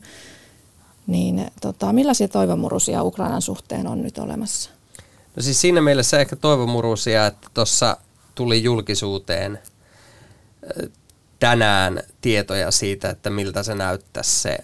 Niin 1.08 1.48
tota, 1.62 1.94
millaisia 1.94 2.28
toivomurusia 2.28 3.04
Ukrainan 3.04 3.42
suhteen 3.42 3.88
on 3.88 4.04
nyt 4.04 4.18
olemassa? 4.18 4.70
No 5.36 5.44
siis 5.44 5.62
siinä 5.62 5.82
mielessä 5.82 6.20
ehkä 6.20 6.36
toivomurusia, 6.36 7.26
että 7.26 7.48
tuossa 7.54 7.98
tuli 8.36 8.64
julkisuuteen 8.64 9.60
tänään 11.40 12.04
tietoja 12.22 12.72
siitä, 12.72 13.10
että 13.10 13.30
miltä 13.30 13.64
se 13.64 13.76
näyttäisi 13.76 14.40
se 14.40 14.58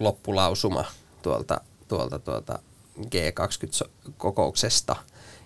loppulausuma 0.00 0.84
tuolta, 1.22 1.60
tuolta 1.88 2.18
tuolta 2.18 2.58
G20-kokouksesta. 3.00 4.96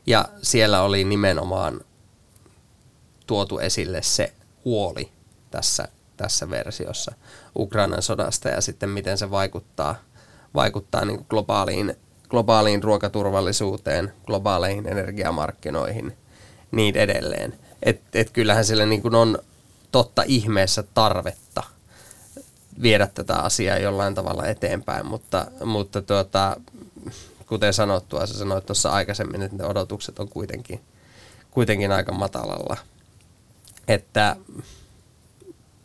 Ja 0.06 0.28
siellä 0.42 0.83
oli 0.83 1.04
nimenomaan 1.04 1.80
tuotu 3.26 3.59
esille 3.59 4.02
se 4.02 4.33
huoli 4.64 5.12
tässä, 5.50 5.88
tässä 6.16 6.50
versiossa 6.50 7.14
Ukrainan 7.56 8.02
sodasta 8.02 8.49
ja 8.49 8.61
sitten 8.61 8.88
miten 8.88 9.18
se 9.18 9.30
vaikuttaa, 9.30 9.95
vaikuttaa 10.54 11.04
niin 11.04 11.26
globaaliin, 11.30 11.97
globaaliin 12.28 12.83
ruokaturvallisuuteen, 12.83 14.12
globaaleihin 14.26 14.88
energiamarkkinoihin, 14.88 16.16
niin 16.71 16.97
edelleen. 16.97 17.59
Et, 17.83 18.00
et 18.14 18.30
kyllähän 18.30 18.64
sillä 18.64 18.87
niin 18.87 19.14
on 19.14 19.38
totta 19.92 20.23
ihmeessä 20.26 20.85
tarvetta– 20.95 21.62
viedä 22.83 23.06
tätä 23.06 23.37
asiaa 23.37 23.78
jollain 23.78 24.14
tavalla 24.14 24.47
eteenpäin, 24.47 25.06
mutta, 25.06 25.47
mutta 25.64 26.02
tuota, 26.02 26.56
kuten 27.47 27.75
sanottua, 27.75 28.26
sä 28.26 28.38
sanoit 28.38 28.66
tuossa 28.66 28.90
aikaisemmin, 28.90 29.42
että 29.42 29.56
ne 29.56 29.64
odotukset 29.64 30.18
on 30.18 30.28
kuitenkin, 30.28 30.80
kuitenkin 31.50 31.92
aika 31.92 32.12
matalalla. 32.12 32.76
Että 33.88 34.37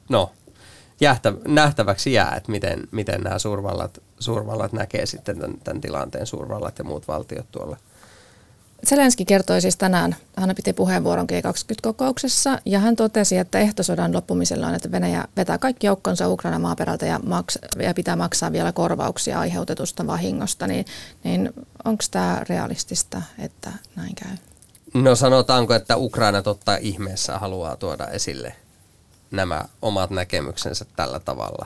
no, 0.09 0.31
jähtä, 1.01 1.33
nähtäväksi 1.47 2.13
jää, 2.13 2.35
että 2.35 2.51
miten, 2.51 2.87
miten 2.91 3.21
nämä 3.21 3.39
suurvallat, 3.39 4.01
suurvallat 4.19 4.73
näkee 4.73 5.05
sitten 5.05 5.39
tämän, 5.39 5.57
tämän 5.63 5.81
tilanteen, 5.81 6.27
suurvallat 6.27 6.77
ja 6.77 6.83
muut 6.83 7.07
valtiot 7.07 7.51
tuolla– 7.51 7.77
Zelenski 8.89 9.25
kertoi 9.25 9.61
siis 9.61 9.77
tänään, 9.77 10.15
hän 10.37 10.55
piti 10.55 10.73
puheenvuoron 10.73 11.27
G20-kokouksessa 11.31 12.59
ja 12.65 12.79
hän 12.79 12.95
totesi, 12.95 13.37
että 13.37 13.59
ehtosodan 13.59 14.13
loppumisella 14.13 14.67
on, 14.67 14.75
että 14.75 14.91
Venäjä 14.91 15.25
vetää 15.37 15.57
kaikki 15.57 15.87
joukkonsa 15.87 16.29
Ukraina 16.29 16.59
maaperältä 16.59 17.05
ja, 17.05 17.19
maks- 17.19 17.59
ja 17.79 17.93
pitää 17.93 18.15
maksaa 18.15 18.51
vielä 18.51 18.71
korvauksia 18.71 19.39
aiheutetusta 19.39 20.07
vahingosta, 20.07 20.67
niin, 20.67 20.85
niin 21.23 21.53
onko 21.85 22.03
tämä 22.11 22.41
realistista, 22.49 23.21
että 23.39 23.71
näin 23.95 24.15
käy? 24.15 24.37
No 24.93 25.15
sanotaanko, 25.15 25.73
että 25.73 25.97
Ukraina 25.97 26.41
totta 26.41 26.75
ihmeessä 26.75 27.39
haluaa 27.39 27.75
tuoda 27.75 28.07
esille 28.07 28.55
nämä 29.31 29.65
omat 29.81 30.09
näkemyksensä 30.09 30.85
tällä 30.95 31.19
tavalla. 31.19 31.65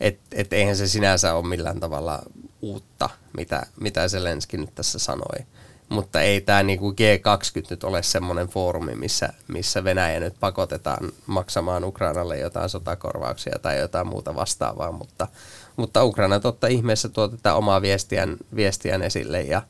Että 0.00 0.22
et 0.32 0.52
eihän 0.52 0.76
se 0.76 0.88
sinänsä 0.88 1.34
ole 1.34 1.46
millään 1.46 1.80
tavalla 1.80 2.22
uutta, 2.62 3.10
mitä, 3.36 3.66
mitä 3.80 4.08
Zelenski 4.08 4.56
nyt 4.56 4.74
tässä 4.74 4.98
sanoi 4.98 5.46
mutta 5.88 6.20
ei 6.20 6.40
tämä 6.40 6.62
niinku 6.62 6.90
G20 6.90 7.66
nyt 7.70 7.84
ole 7.84 8.02
semmoinen 8.02 8.48
foorumi, 8.48 8.94
missä, 8.94 9.28
missä 9.48 9.84
Venäjä 9.84 10.20
nyt 10.20 10.34
pakotetaan 10.40 11.12
maksamaan 11.26 11.84
Ukrainalle 11.84 12.38
jotain 12.38 12.68
sotakorvauksia 12.68 13.58
tai 13.62 13.78
jotain 13.78 14.06
muuta 14.06 14.34
vastaavaa, 14.34 14.92
mutta, 14.92 15.28
mutta 15.76 16.04
Ukraina 16.04 16.40
totta 16.40 16.66
ihmeessä 16.66 17.08
tuo 17.08 17.28
tätä 17.28 17.54
omaa 17.54 17.82
viestiään, 17.82 18.36
viestiään 18.56 19.02
esille 19.02 19.42
ja, 19.42 19.62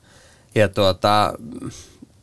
ja 0.54 0.68
tuota, 0.68 1.35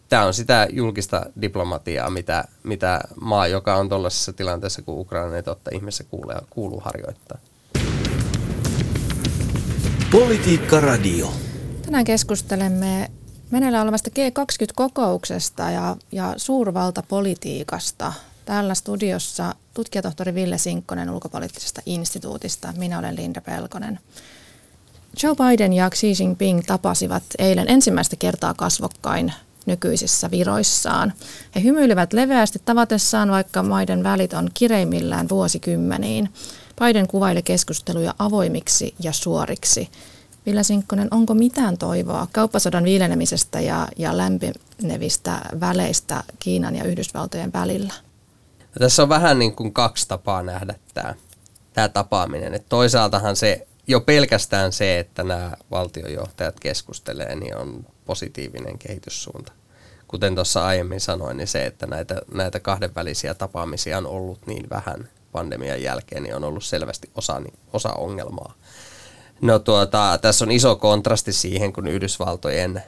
tämä 0.09 0.25
on 0.25 0.33
sitä 0.33 0.67
julkista 0.71 1.25
diplomatiaa, 1.41 2.09
mitä, 2.09 2.43
mitä 2.63 3.01
maa, 3.21 3.47
joka 3.47 3.75
on 3.75 3.89
tuollaisessa 3.89 4.33
tilanteessa 4.33 4.81
kuin 4.81 4.99
Ukraina, 4.99 5.35
ei 5.35 5.43
totta 5.43 5.71
ihmeessä 5.73 6.03
kuuluu, 6.03 6.33
kuuluu 6.49 6.79
harjoittaa. 6.79 7.37
Politiikka 10.11 10.79
Radio. 10.79 11.33
Tänään 11.85 12.05
keskustelemme 12.05 13.11
meneillään 13.51 13.83
olevasta 13.83 14.09
G20-kokouksesta 14.09 15.71
ja, 15.71 15.97
ja 16.11 16.33
suurvaltapolitiikasta. 16.37 18.13
Täällä 18.45 18.75
studiossa 18.75 19.55
tutkijatohtori 19.73 20.33
Ville 20.33 20.57
Sinkkonen 20.57 21.09
ulkopoliittisesta 21.09 21.81
instituutista. 21.85 22.73
Minä 22.77 22.99
olen 22.99 23.15
Linda 23.15 23.41
Pelkonen. 23.41 23.99
Joe 25.23 25.35
Biden 25.35 25.73
ja 25.73 25.89
Xi 25.89 26.13
Jinping 26.19 26.61
tapasivat 26.67 27.23
eilen 27.39 27.69
ensimmäistä 27.69 28.15
kertaa 28.15 28.53
kasvokkain 28.53 29.33
nykyisissä 29.65 30.31
viroissaan. 30.31 31.13
He 31.55 31.63
hymyilivät 31.63 32.13
leveästi 32.13 32.61
tavatessaan, 32.65 33.31
vaikka 33.31 33.63
maiden 33.63 34.03
välit 34.03 34.33
on 34.33 34.49
kireimmillään 34.53 35.29
vuosikymmeniin. 35.29 36.29
Biden 36.79 37.07
kuvaili 37.07 37.43
keskusteluja 37.43 38.15
avoimiksi 38.19 38.95
ja 38.99 39.13
suoriksi. 39.13 39.89
Ville 40.45 40.63
Sinkkonen, 40.63 41.07
onko 41.11 41.33
mitään 41.33 41.77
toivoa 41.77 42.27
kauppasodan 42.31 42.83
viilenemisestä 42.83 43.61
ja, 43.61 43.87
ja 43.97 44.17
lämpenevistä 44.17 45.41
väleistä 45.59 46.23
Kiinan 46.39 46.75
ja 46.75 46.83
Yhdysvaltojen 46.83 47.53
välillä? 47.53 47.93
Tässä 48.79 49.03
on 49.03 49.09
vähän 49.09 49.39
niin 49.39 49.55
kuin 49.55 49.73
kaksi 49.73 50.07
tapaa 50.07 50.43
nähdä 50.43 50.75
tämä, 50.93 51.15
tämä 51.73 51.89
tapaaminen. 51.89 52.53
Et 52.53 52.65
toisaaltahan 52.69 53.35
se 53.35 53.67
jo 53.87 54.01
pelkästään 54.01 54.71
se, 54.71 54.99
että 54.99 55.23
nämä 55.23 55.51
valtiojohtajat 55.71 56.59
keskustelee, 56.59 57.35
niin 57.35 57.57
on 57.57 57.85
positiivinen 58.05 58.77
kehityssuunta. 58.77 59.51
Kuten 60.07 60.35
tuossa 60.35 60.65
aiemmin 60.65 61.01
sanoin, 61.01 61.37
niin 61.37 61.47
se, 61.47 61.65
että 61.65 61.87
näitä, 61.87 62.21
näitä 62.33 62.59
kahdenvälisiä 62.59 63.33
tapaamisia 63.33 63.97
on 63.97 64.07
ollut 64.07 64.47
niin 64.47 64.69
vähän 64.69 65.09
pandemian 65.31 65.81
jälkeen, 65.81 66.23
niin 66.23 66.35
on 66.35 66.43
ollut 66.43 66.63
selvästi 66.63 67.09
osa, 67.15 67.41
osa 67.73 67.93
ongelmaa. 67.93 68.53
No 69.41 69.59
tuota, 69.59 70.19
tässä 70.21 70.45
on 70.45 70.51
iso 70.51 70.75
kontrasti 70.75 71.33
siihen, 71.33 71.73
kun 71.73 71.87
Yhdysvaltojen 71.87 72.83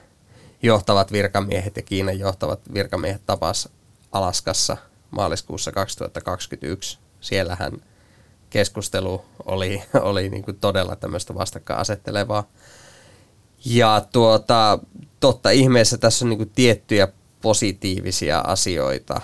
johtavat 0.64 1.12
virkamiehet 1.12 1.76
ja 1.76 1.82
Kiinan 1.82 2.20
johtavat 2.20 2.60
virkamiehet 2.74 3.22
tapas 3.26 3.70
Alaskassa 4.12 4.78
maaliskuussa 5.12 5.72
2021. 5.72 6.98
Siellähän 7.22 7.72
keskustelu 8.50 9.26
oli, 9.46 9.84
oli 10.02 10.30
niin 10.30 10.44
kuin 10.44 10.58
todella 10.60 10.96
tämmöistä 10.96 11.36
vastakkainasettelevaa. 11.36 12.44
Ja 13.66 14.06
tuota, 14.12 14.80
totta 15.20 15.50
ihmeessä 15.50 15.98
tässä 15.98 16.26
on 16.26 16.30
niin 16.30 16.38
kuin 16.38 16.52
tiettyjä 16.56 17.08
positiivisia 17.42 18.40
asioita. 18.40 19.22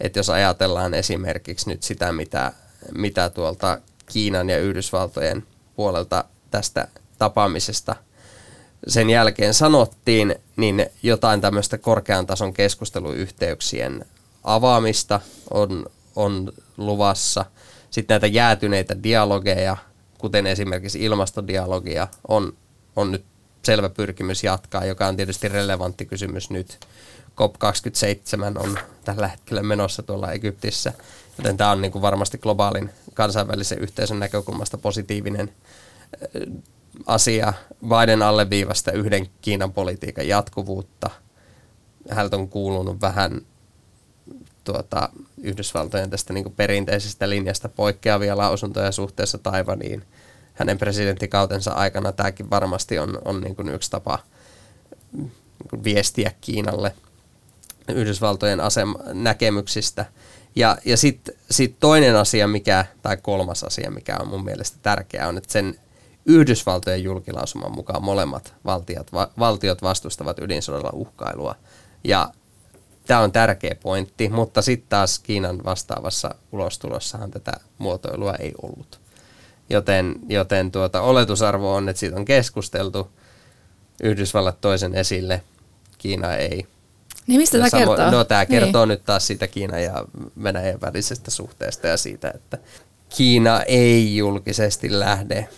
Että 0.00 0.18
jos 0.18 0.30
ajatellaan 0.30 0.94
esimerkiksi 0.94 1.68
nyt 1.68 1.82
sitä, 1.82 2.12
mitä, 2.12 2.52
mitä 2.94 3.30
tuolta 3.30 3.78
Kiinan 4.06 4.50
ja 4.50 4.58
Yhdysvaltojen 4.58 5.46
puolelta 5.76 6.24
tästä 6.52 6.88
tapaamisesta 7.18 7.96
sen 8.86 9.10
jälkeen 9.10 9.54
sanottiin, 9.54 10.34
niin 10.56 10.86
jotain 11.02 11.40
tämmöistä 11.40 11.78
korkean 11.78 12.26
tason 12.26 12.54
keskusteluyhteyksien 12.54 14.04
avaamista 14.44 15.20
on, 15.50 15.86
on 16.16 16.52
luvassa. 16.76 17.44
Sitten 17.90 18.14
näitä 18.14 18.26
jäätyneitä 18.26 19.02
dialogeja, 19.02 19.76
kuten 20.18 20.46
esimerkiksi 20.46 21.04
ilmastodialogia, 21.04 22.08
on, 22.28 22.52
on 22.96 23.12
nyt 23.12 23.24
selvä 23.62 23.88
pyrkimys 23.88 24.44
jatkaa, 24.44 24.84
joka 24.84 25.06
on 25.06 25.16
tietysti 25.16 25.48
relevantti 25.48 26.06
kysymys 26.06 26.50
nyt. 26.50 26.78
COP27 27.40 28.62
on 28.62 28.78
tällä 29.04 29.28
hetkellä 29.28 29.62
menossa 29.62 30.02
tuolla 30.02 30.32
Egyptissä, 30.32 30.92
joten 31.38 31.56
tämä 31.56 31.70
on 31.70 31.80
niin 31.80 31.92
kuin 31.92 32.02
varmasti 32.02 32.38
globaalin 32.38 32.90
kansainvälisen 33.14 33.78
yhteisön 33.78 34.18
näkökulmasta 34.18 34.78
positiivinen 34.78 35.52
asia. 37.06 37.52
Biden 37.88 38.22
alleviivasta 38.22 38.92
yhden 38.92 39.26
Kiinan 39.42 39.72
politiikan 39.72 40.28
jatkuvuutta. 40.28 41.10
Häneltä 42.10 42.36
on 42.36 42.48
kuulunut 42.48 43.00
vähän 43.00 43.40
tuota, 44.64 45.08
Yhdysvaltojen 45.42 46.10
tästä 46.10 46.32
niin 46.32 46.52
perinteisestä 46.56 47.28
linjasta 47.28 47.68
poikkeavia 47.68 48.36
lausuntoja 48.36 48.92
suhteessa 48.92 49.38
Taivaniin. 49.38 50.04
Hänen 50.54 50.78
presidenttikautensa 50.78 51.72
aikana 51.72 52.12
tämäkin 52.12 52.50
varmasti 52.50 52.98
on, 52.98 53.18
on 53.24 53.40
niin 53.40 53.56
kuin 53.56 53.68
yksi 53.68 53.90
tapa 53.90 54.18
niin 55.12 55.84
viestiä 55.84 56.32
Kiinalle 56.40 56.94
Yhdysvaltojen 57.88 58.60
asema, 58.60 58.98
näkemyksistä. 59.12 60.06
Ja, 60.56 60.76
ja 60.84 60.96
sitten 60.96 61.34
sit 61.50 61.76
toinen 61.80 62.16
asia, 62.16 62.48
mikä, 62.48 62.84
tai 63.02 63.16
kolmas 63.16 63.64
asia, 63.64 63.90
mikä 63.90 64.16
on 64.20 64.28
mun 64.28 64.44
mielestä 64.44 64.78
tärkeää, 64.82 65.28
on, 65.28 65.36
että 65.36 65.52
sen 65.52 65.78
Yhdysvaltojen 66.26 67.02
julkilausuman 67.02 67.72
mukaan 67.72 68.04
molemmat 68.04 68.54
valtiot, 68.64 69.12
va, 69.12 69.30
valtiot 69.38 69.82
vastustavat 69.82 70.38
ydinsodalla 70.38 70.90
uhkailua. 70.92 71.54
Ja 72.04 72.32
tämä 73.06 73.20
on 73.20 73.32
tärkeä 73.32 73.74
pointti, 73.82 74.28
mutta 74.28 74.62
sitten 74.62 74.88
taas 74.88 75.18
Kiinan 75.18 75.64
vastaavassa 75.64 76.34
ulostulossahan 76.52 77.30
tätä 77.30 77.52
muotoilua 77.78 78.34
ei 78.34 78.52
ollut. 78.62 79.00
Joten, 79.70 80.14
joten 80.28 80.72
tuota, 80.72 81.00
oletusarvo 81.00 81.74
on, 81.74 81.88
että 81.88 82.00
siitä 82.00 82.16
on 82.16 82.24
keskusteltu, 82.24 83.10
Yhdysvallat 84.02 84.60
toisen 84.60 84.94
esille, 84.94 85.42
Kiina 85.98 86.34
ei. 86.34 86.66
Niin 87.26 87.40
mistä 87.40 87.58
tämä 87.58 87.70
kertoo? 87.70 88.10
No 88.10 88.24
tämä 88.24 88.46
kertoo 88.46 88.84
niin. 88.84 88.88
nyt 88.88 89.04
taas 89.04 89.26
siitä 89.26 89.46
Kiinan 89.46 89.82
ja 89.82 90.04
Venäjän 90.42 90.80
välisestä 90.80 91.30
suhteesta 91.30 91.86
ja 91.86 91.96
siitä, 91.96 92.30
että 92.34 92.58
Kiina 93.08 93.62
ei 93.62 94.16
julkisesti 94.16 94.98
lähde 94.98 95.48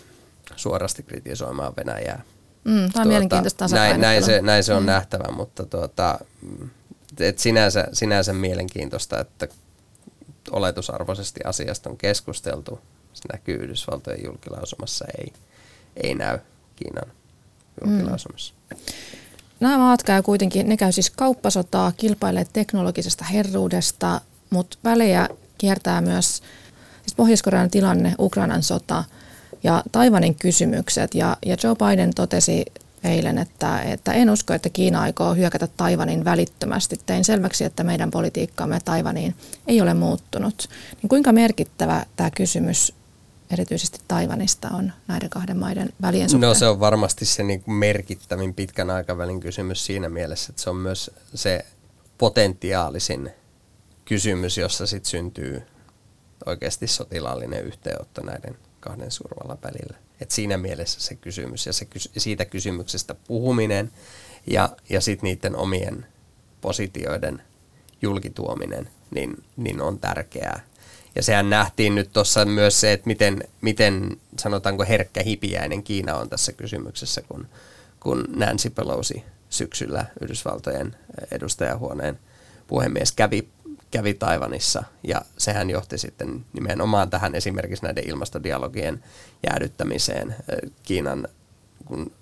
suorasti 0.56 1.02
kritisoimaan 1.02 1.72
Venäjää. 1.76 2.22
Mm, 2.64 2.72
tämä 2.72 2.82
on 2.82 2.90
tuota, 2.92 3.08
mielenkiintoista 3.08 3.68
näin, 3.68 4.00
näin, 4.00 4.22
se, 4.24 4.42
näin 4.42 4.64
se 4.64 4.74
on 4.74 4.82
mm. 4.82 4.86
nähtävä, 4.86 5.32
mutta 5.32 5.66
tuota, 5.66 6.18
et 7.20 7.38
sinänsä, 7.38 7.88
sinänsä 7.92 8.32
mielenkiintoista, 8.32 9.20
että 9.20 9.48
oletusarvoisesti 10.50 11.40
asiasta 11.44 11.90
on 11.90 11.96
keskusteltu. 11.96 12.80
Se 13.12 13.22
näkyy 13.32 13.54
Yhdysvaltojen 13.54 14.24
julkilausumassa, 14.24 15.04
ei, 15.18 15.32
ei 16.02 16.14
näy 16.14 16.38
Kiinan 16.76 17.12
julkilausumassa. 17.84 18.54
Mm. 18.70 18.76
Nämä 19.60 19.78
maat 19.78 20.02
käy 20.02 20.22
kuitenkin, 20.22 20.68
ne 20.68 20.76
käy 20.76 20.92
siis 20.92 21.10
kauppasotaa, 21.10 21.92
kilpailee 21.92 22.46
teknologisesta 22.52 23.24
herruudesta, 23.24 24.20
mutta 24.50 24.78
välejä 24.84 25.28
kiertää 25.58 26.00
myös 26.00 26.42
siis 27.02 27.14
Pohjois-Korean 27.16 27.70
tilanne, 27.70 28.14
Ukrainan 28.18 28.62
sota 28.62 29.04
ja 29.64 29.82
Taivanin 29.92 30.34
kysymykset. 30.34 31.14
Ja, 31.14 31.36
ja 31.46 31.56
Joe 31.62 31.74
Biden 31.74 32.14
totesi 32.14 32.64
eilen, 33.04 33.38
että, 33.38 33.82
että 33.82 34.12
en 34.12 34.30
usko, 34.30 34.54
että 34.54 34.68
Kiina 34.68 35.00
aikoo 35.00 35.34
hyökätä 35.34 35.68
Taivanin 35.76 36.24
välittömästi. 36.24 37.00
Tein 37.06 37.24
selväksi, 37.24 37.64
että 37.64 37.84
meidän 37.84 38.10
politiikkaamme 38.10 38.80
Taivaniin 38.84 39.34
ei 39.66 39.80
ole 39.80 39.94
muuttunut. 39.94 40.68
Niin 41.02 41.08
kuinka 41.08 41.32
merkittävä 41.32 42.06
tämä 42.16 42.30
kysymys 42.30 42.94
erityisesti 43.50 44.00
Taivanista 44.08 44.68
on 44.68 44.92
näiden 45.08 45.30
kahden 45.30 45.56
maiden 45.56 45.88
välien 46.02 46.30
suhteen? 46.30 46.48
No 46.48 46.54
se 46.54 46.66
on 46.66 46.80
varmasti 46.80 47.24
se 47.24 47.42
niin 47.42 47.62
kuin 47.62 47.74
merkittävin 47.74 48.54
pitkän 48.54 48.90
aikavälin 48.90 49.40
kysymys 49.40 49.86
siinä 49.86 50.08
mielessä, 50.08 50.50
että 50.50 50.62
se 50.62 50.70
on 50.70 50.76
myös 50.76 51.10
se 51.34 51.64
potentiaalisin 52.18 53.30
kysymys, 54.04 54.58
jossa 54.58 54.86
sitten 54.86 55.10
syntyy 55.10 55.62
oikeasti 56.46 56.86
sotilaallinen 56.86 57.64
yhteenotto 57.64 58.22
näiden 58.22 58.56
kahden 58.84 59.10
suurvallan 59.10 59.58
välillä. 59.62 59.96
Et 60.20 60.30
siinä 60.30 60.56
mielessä 60.56 61.00
se 61.00 61.14
kysymys 61.14 61.66
ja 61.66 61.72
se, 61.72 61.86
siitä 62.16 62.44
kysymyksestä 62.44 63.14
puhuminen 63.14 63.90
ja, 64.46 64.76
ja 64.88 65.00
sitten 65.00 65.28
niiden 65.28 65.56
omien 65.56 66.06
positioiden 66.60 67.42
julkituominen, 68.02 68.88
niin, 69.10 69.44
niin 69.56 69.80
on 69.80 69.98
tärkeää. 69.98 70.60
Ja 71.16 71.22
sehän 71.22 71.50
nähtiin 71.50 71.94
nyt 71.94 72.12
tuossa 72.12 72.44
myös 72.44 72.80
se, 72.80 72.92
että 72.92 73.06
miten, 73.06 73.44
miten 73.60 74.16
sanotaanko 74.38 74.84
herkkä 74.88 75.22
hipiäinen 75.22 75.82
Kiina 75.82 76.16
on 76.16 76.28
tässä 76.30 76.52
kysymyksessä, 76.52 77.22
kun, 77.22 77.46
kun 78.00 78.24
Nancy 78.36 78.70
Pelosi 78.70 79.24
syksyllä 79.50 80.06
Yhdysvaltojen 80.20 80.96
edustajahuoneen 81.30 82.18
puhemies 82.66 83.12
kävi 83.12 83.48
kävi 83.94 84.14
Taivanissa 84.14 84.84
ja 85.02 85.22
sehän 85.38 85.70
johti 85.70 85.98
sitten 85.98 86.44
nimenomaan 86.52 87.10
tähän 87.10 87.34
esimerkiksi 87.34 87.84
näiden 87.84 88.08
ilmastodialogien 88.08 89.04
jäädyttämiseen 89.46 90.36
Kiinan 90.82 91.28
kun 91.84 92.12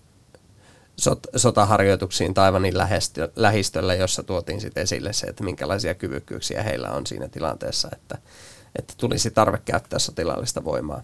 sot, 0.97 1.27
sotaharjoituksiin 1.37 2.35
Taivanin 2.35 2.79
lähestö, 2.79 3.33
lähistöllä, 3.37 3.95
jossa 3.95 4.23
tuotiin 4.23 4.61
sitten 4.61 4.83
esille 4.83 5.13
se, 5.13 5.27
että 5.27 5.45
minkälaisia 5.45 5.95
kyvykkyyksiä 5.95 6.63
heillä 6.63 6.91
on 6.91 7.07
siinä 7.07 7.29
tilanteessa, 7.29 7.89
että, 7.93 8.19
että 8.79 8.95
tulisi 8.97 9.31
tarve 9.31 9.59
käyttää 9.65 9.99
sotilaallista 9.99 10.65
voimaa 10.65 11.03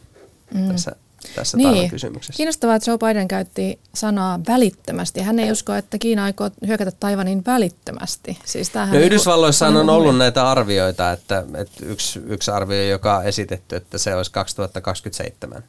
mm. 0.54 0.68
tässä 0.68 0.96
tässä 1.34 1.56
niin. 1.56 1.90
kysymyksessä. 1.90 2.36
Kiinnostavaa, 2.36 2.76
että 2.76 2.90
Joe 2.90 2.98
Biden 2.98 3.28
käytti 3.28 3.78
sanaa 3.94 4.40
välittömästi. 4.48 5.20
Hän 5.20 5.38
ei 5.38 5.52
usko, 5.52 5.74
että 5.74 5.98
Kiina 5.98 6.24
aikoo 6.24 6.50
hyökätä 6.66 6.92
Taivanin 7.00 7.42
välittömästi. 7.46 8.38
Siis 8.44 8.74
no 8.74 8.86
niin 8.86 9.02
Yhdysvalloissa 9.02 9.68
on, 9.68 9.76
on 9.76 9.90
ollut 9.90 10.18
näitä 10.18 10.50
arvioita, 10.50 11.12
että, 11.12 11.44
että 11.54 11.86
yksi, 11.86 12.20
yksi 12.26 12.50
arvio, 12.50 12.82
joka 12.82 13.16
on 13.16 13.24
esitetty, 13.24 13.76
että 13.76 13.98
se 13.98 14.14
olisi 14.14 14.32
2027 14.32 15.62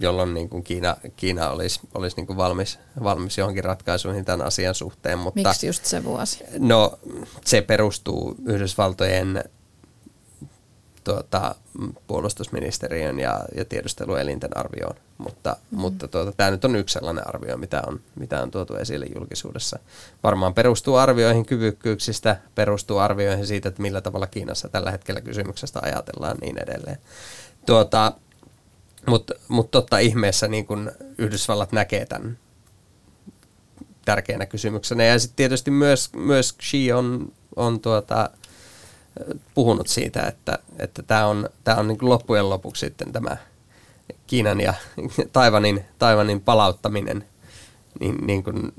jolloin 0.00 0.34
niin 0.34 0.48
kuin 0.48 0.62
Kiina, 0.62 0.96
Kiina 1.16 1.50
olisi, 1.50 1.80
olisi 1.94 2.16
niin 2.16 2.26
kuin 2.26 2.36
valmis, 2.36 2.78
valmis 3.04 3.38
johonkin 3.38 3.64
ratkaisuihin 3.64 4.24
tämän 4.24 4.46
asian 4.46 4.74
suhteen. 4.74 5.18
Mutta, 5.18 5.48
Miksi 5.48 5.66
just 5.66 5.84
se 5.84 6.04
vuosi? 6.04 6.44
No 6.58 6.98
se 7.44 7.62
perustuu 7.62 8.34
Yhdysvaltojen 8.46 9.44
tuota, 11.04 11.54
puolustusministeriön 12.06 13.18
ja, 13.18 13.40
ja 13.56 13.64
tiedusteluelinten 13.64 14.56
arvioon, 14.56 14.96
mutta, 15.18 15.56
mm. 15.70 15.78
mutta 15.78 16.08
tuota, 16.08 16.32
tämä 16.32 16.50
nyt 16.50 16.64
on 16.64 16.76
yksi 16.76 16.92
sellainen 16.92 17.28
arvio, 17.28 17.56
mitä 17.56 17.82
on, 17.86 18.00
mitä 18.14 18.42
on 18.42 18.50
tuotu 18.50 18.76
esille 18.76 19.06
julkisuudessa. 19.14 19.78
Varmaan 20.22 20.54
perustuu 20.54 20.96
arvioihin 20.96 21.46
kyvykkyyksistä, 21.46 22.36
perustuu 22.54 22.98
arvioihin 22.98 23.46
siitä, 23.46 23.68
että 23.68 23.82
millä 23.82 24.00
tavalla 24.00 24.26
Kiinassa 24.26 24.68
tällä 24.68 24.90
hetkellä 24.90 25.20
kysymyksestä 25.20 25.80
ajatellaan 25.82 26.36
niin 26.40 26.62
edelleen. 26.62 26.98
Tuota, 27.66 28.12
mutta 29.06 29.34
mut 29.48 29.70
totta 29.70 29.98
ihmeessä 29.98 30.48
niin 30.48 30.66
kun 30.66 30.92
Yhdysvallat 31.18 31.72
näkee 31.72 32.06
tämän 32.06 32.38
tärkeänä 34.04 34.46
kysymyksenä. 34.46 35.04
Ja 35.04 35.18
sitten 35.18 35.36
tietysti 35.36 35.70
myös, 35.70 36.12
myös 36.12 36.56
Xi 36.62 36.92
on, 36.92 37.32
on 37.56 37.80
tuota, 37.80 38.30
puhunut 39.54 39.88
siitä, 39.88 40.22
että, 40.22 40.58
että 40.78 41.02
tämä 41.02 41.26
on, 41.26 41.48
tää 41.64 41.76
on 41.76 41.88
niin 41.88 41.98
loppujen 42.00 42.50
lopuksi 42.50 42.80
sitten 42.80 43.12
tämä 43.12 43.36
Kiinan 44.26 44.60
ja 44.60 44.74
Taivanin, 45.32 45.84
Taivanin 45.98 46.40
palauttaminen 46.40 47.24
niin, 48.00 48.26
niin 48.26 48.42
kuin 48.42 48.72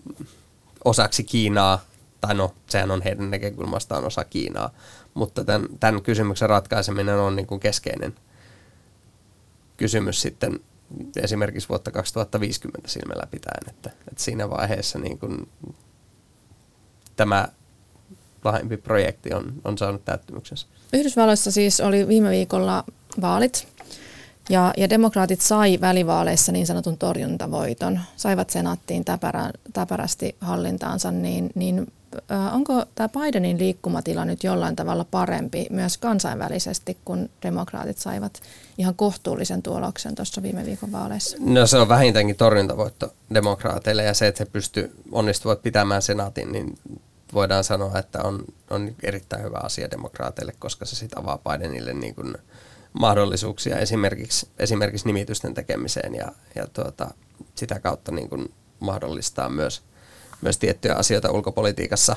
osaksi 0.86 1.24
Kiinaa, 1.24 1.82
tai 2.22 2.36
no 2.36 2.54
sehän 2.68 2.92
on 2.92 3.02
heidän 3.02 3.32
näkökulmastaan 3.32 4.06
osa 4.06 4.24
Kiinaa, 4.24 4.70
mutta 5.14 5.44
tämän, 5.44 5.68
tämän 5.80 6.02
kysymyksen 6.02 6.50
ratkaiseminen 6.50 7.18
on 7.18 7.36
niin 7.36 7.48
kuin 7.48 7.60
keskeinen 7.60 8.16
kysymys 9.78 10.22
sitten 10.22 10.60
esimerkiksi 11.16 11.70
vuotta 11.70 11.92
2050 11.92 12.90
silmällä 12.90 13.28
pitäen, 13.32 13.70
että, 13.70 13.90
että 14.08 14.24
siinä 14.24 14.50
vaiheessa 14.50 15.00
niin 15.00 15.20
kuin 15.20 15.50
tämä 17.16 17.48
lahempi 18.44 18.78
projekti 18.78 19.34
on, 19.34 19.54
on 19.64 19.78
saanut 19.78 20.06
täyttymyksensä. 20.06 20.68
Yhdysvalloissa 20.94 21.52
siis 21.52 21.80
oli 21.80 22.08
viime 22.08 22.30
viikolla 22.30 22.84
vaalit 23.22 23.68
ja, 24.50 24.74
ja 24.78 24.90
demokraatit 24.90 25.42
sai 25.42 25.78
välivaaleissa 25.82 26.52
niin 26.52 26.68
sanotun 26.68 26.98
torjuntavoiton, 26.98 28.00
saivat 28.18 28.50
senaattiin 28.50 29.06
täpärä, 29.06 29.52
täpärästi 29.74 30.36
hallintaansa, 30.42 31.12
niin, 31.12 31.50
niin 31.56 31.92
äh, 32.32 32.56
onko 32.56 32.86
tämä 32.96 33.10
Bidenin 33.10 33.60
liikkumatila 33.60 34.26
nyt 34.26 34.44
jollain 34.44 34.76
tavalla 34.76 35.06
parempi 35.12 35.68
myös 35.70 35.98
kansainvälisesti, 35.98 36.98
kun 37.06 37.30
demokraatit 37.44 37.98
saivat 37.98 38.42
ihan 38.78 38.96
kohtuullisen 38.96 39.62
tuloksen 39.62 40.16
tuossa 40.16 40.42
viime 40.42 40.66
viikon 40.66 40.92
vaaleissa? 40.92 41.38
No 41.40 41.68
se 41.68 41.78
on 41.78 41.90
vähintäänkin 41.90 42.36
torjuntavoitto 42.36 43.14
demokraateille 43.34 44.04
ja 44.04 44.14
se, 44.14 44.28
että 44.28 44.44
he 44.44 44.50
pysty, 44.52 44.92
onnistuvat 45.12 45.62
pitämään 45.62 46.02
senaatin, 46.02 46.52
niin 46.52 46.78
voidaan 47.34 47.64
sanoa, 47.64 48.00
että 48.00 48.24
on, 48.24 48.46
on 48.70 48.96
erittäin 49.04 49.44
hyvä 49.44 49.60
asia 49.64 49.92
demokraateille, 49.92 50.54
koska 50.60 50.86
se 50.86 50.96
sitten 50.96 51.20
avaa 51.20 51.38
Bidenille 51.38 51.94
niin 51.94 52.16
kuin 52.16 52.36
mahdollisuuksia 52.94 53.78
esimerkiksi, 53.78 54.50
esimerkiksi 54.60 55.08
nimitysten 55.08 55.54
tekemiseen 55.54 56.16
ja, 56.16 56.32
ja 56.56 56.68
tuota, 56.68 57.12
sitä 57.56 57.80
kautta 57.80 58.12
niin 58.12 58.30
kuin 58.30 58.54
mahdollistaa 58.80 59.50
myös, 59.50 59.82
myös 60.42 60.58
tiettyjä 60.58 60.96
asioita 60.96 61.32
ulkopolitiikassa. 61.32 62.16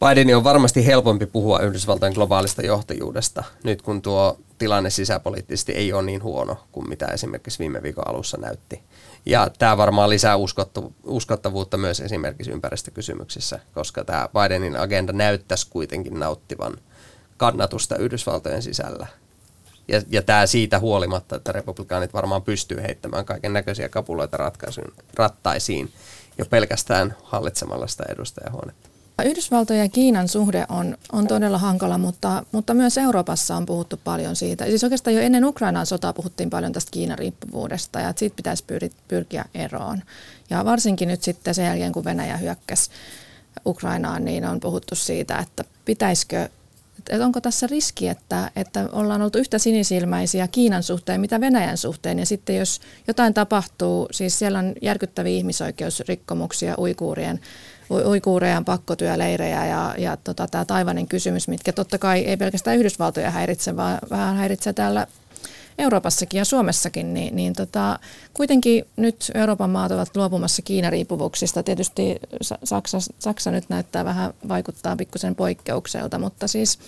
Bidenin 0.00 0.36
on 0.36 0.44
varmasti 0.44 0.86
helpompi 0.86 1.26
puhua 1.26 1.60
Yhdysvaltain 1.60 2.12
globaalista 2.12 2.62
johtajuudesta 2.62 3.44
nyt 3.64 3.82
kun 3.82 4.02
tuo 4.02 4.38
tilanne 4.58 4.90
sisäpoliittisesti 4.90 5.72
ei 5.72 5.92
ole 5.92 6.02
niin 6.02 6.22
huono 6.22 6.56
kuin 6.72 6.88
mitä 6.88 7.06
esimerkiksi 7.06 7.58
viime 7.58 7.82
viikon 7.82 8.08
alussa 8.08 8.36
näytti. 8.36 8.82
Ja 9.26 9.50
tämä 9.58 9.76
varmaan 9.76 10.10
lisää 10.10 10.36
uskottavuutta 11.04 11.76
myös 11.76 12.00
esimerkiksi 12.00 12.50
ympäristökysymyksissä, 12.50 13.60
koska 13.74 14.04
tämä 14.04 14.28
Bidenin 14.28 14.76
agenda 14.76 15.12
näyttäisi 15.12 15.66
kuitenkin 15.70 16.20
nauttivan 16.20 16.76
kannatusta 17.36 17.96
Yhdysvaltojen 17.96 18.62
sisällä. 18.62 19.06
Ja, 19.88 20.02
ja 20.08 20.22
tämä 20.22 20.46
siitä 20.46 20.78
huolimatta, 20.78 21.36
että 21.36 21.52
republikaanit 21.52 22.14
varmaan 22.14 22.42
pystyy 22.42 22.82
heittämään 22.82 23.24
kaiken 23.24 23.52
näköisiä 23.52 23.88
kapuloita 23.88 24.50
rattaisiin 25.16 25.92
jo 26.38 26.46
pelkästään 26.46 27.16
hallitsemalla 27.22 27.86
sitä 27.86 28.04
edustajahuonetta. 28.08 28.89
Yhdysvaltojen 29.22 29.82
ja 29.82 29.88
Kiinan 29.88 30.28
suhde 30.28 30.66
on, 30.68 30.96
on 31.12 31.26
todella 31.26 31.58
hankala, 31.58 31.98
mutta, 31.98 32.44
mutta 32.52 32.74
myös 32.74 32.98
Euroopassa 32.98 33.56
on 33.56 33.66
puhuttu 33.66 34.00
paljon 34.04 34.36
siitä. 34.36 34.64
Siis 34.64 34.84
oikeastaan 34.84 35.16
jo 35.16 35.22
ennen 35.22 35.44
Ukrainan 35.44 35.86
sotaa 35.86 36.12
puhuttiin 36.12 36.50
paljon 36.50 36.72
tästä 36.72 36.90
Kiinan 36.90 37.18
riippuvuudesta 37.18 38.00
ja 38.00 38.08
että 38.08 38.20
siitä 38.20 38.36
pitäisi 38.36 38.64
pyr- 38.72 38.94
pyrkiä 39.08 39.44
eroon. 39.54 40.02
Ja 40.50 40.64
varsinkin 40.64 41.08
nyt 41.08 41.22
sitten 41.22 41.54
sen 41.54 41.64
jälkeen, 41.64 41.92
kun 41.92 42.04
Venäjä 42.04 42.36
hyökkäsi 42.36 42.90
Ukrainaan, 43.66 44.24
niin 44.24 44.44
on 44.44 44.60
puhuttu 44.60 44.94
siitä, 44.94 45.38
että 45.38 45.64
pitäisikö 45.84 46.48
että 47.08 47.24
onko 47.24 47.40
tässä 47.40 47.66
riski, 47.66 48.08
että, 48.08 48.50
että 48.56 48.88
ollaan 48.92 49.22
oltu 49.22 49.38
yhtä 49.38 49.58
sinisilmäisiä 49.58 50.48
Kiinan 50.48 50.82
suhteen, 50.82 51.20
mitä 51.20 51.40
Venäjän 51.40 51.76
suhteen. 51.76 52.18
Ja 52.18 52.26
sitten 52.26 52.56
jos 52.56 52.80
jotain 53.08 53.34
tapahtuu, 53.34 54.08
siis 54.10 54.38
siellä 54.38 54.58
on 54.58 54.74
järkyttäviä 54.82 55.36
ihmisoikeusrikkomuksia 55.36 56.74
uikuurien 56.78 57.40
uikuureja, 57.90 58.62
pakkotyöleirejä 58.66 59.66
ja, 59.66 59.94
ja 59.98 60.16
tota, 60.16 60.46
tämä 60.46 60.64
Taivanin 60.64 61.08
kysymys, 61.08 61.48
mitkä 61.48 61.72
totta 61.72 61.98
kai 61.98 62.20
ei 62.20 62.36
pelkästään 62.36 62.76
Yhdysvaltoja 62.76 63.30
häiritse, 63.30 63.76
vaan 63.76 63.98
vähän 64.10 64.36
häiritsee 64.36 64.72
täällä 64.72 65.06
Euroopassakin 65.78 66.38
ja 66.38 66.44
Suomessakin, 66.44 67.14
niin, 67.14 67.36
niin 67.36 67.52
tota, 67.52 67.98
kuitenkin 68.34 68.84
nyt 68.96 69.30
Euroopan 69.34 69.70
maat 69.70 69.92
ovat 69.92 70.16
luopumassa 70.16 70.62
Kiina-riippuvuuksista. 70.62 71.62
Tietysti 71.62 72.16
Saksa, 72.64 72.98
Saksa 73.18 73.50
nyt 73.50 73.64
näyttää 73.68 74.04
vähän 74.04 74.34
vaikuttaa 74.48 74.96
pikkusen 74.96 75.34
poikkeukselta, 75.34 76.18
mutta 76.18 76.48
siis, 76.48 76.78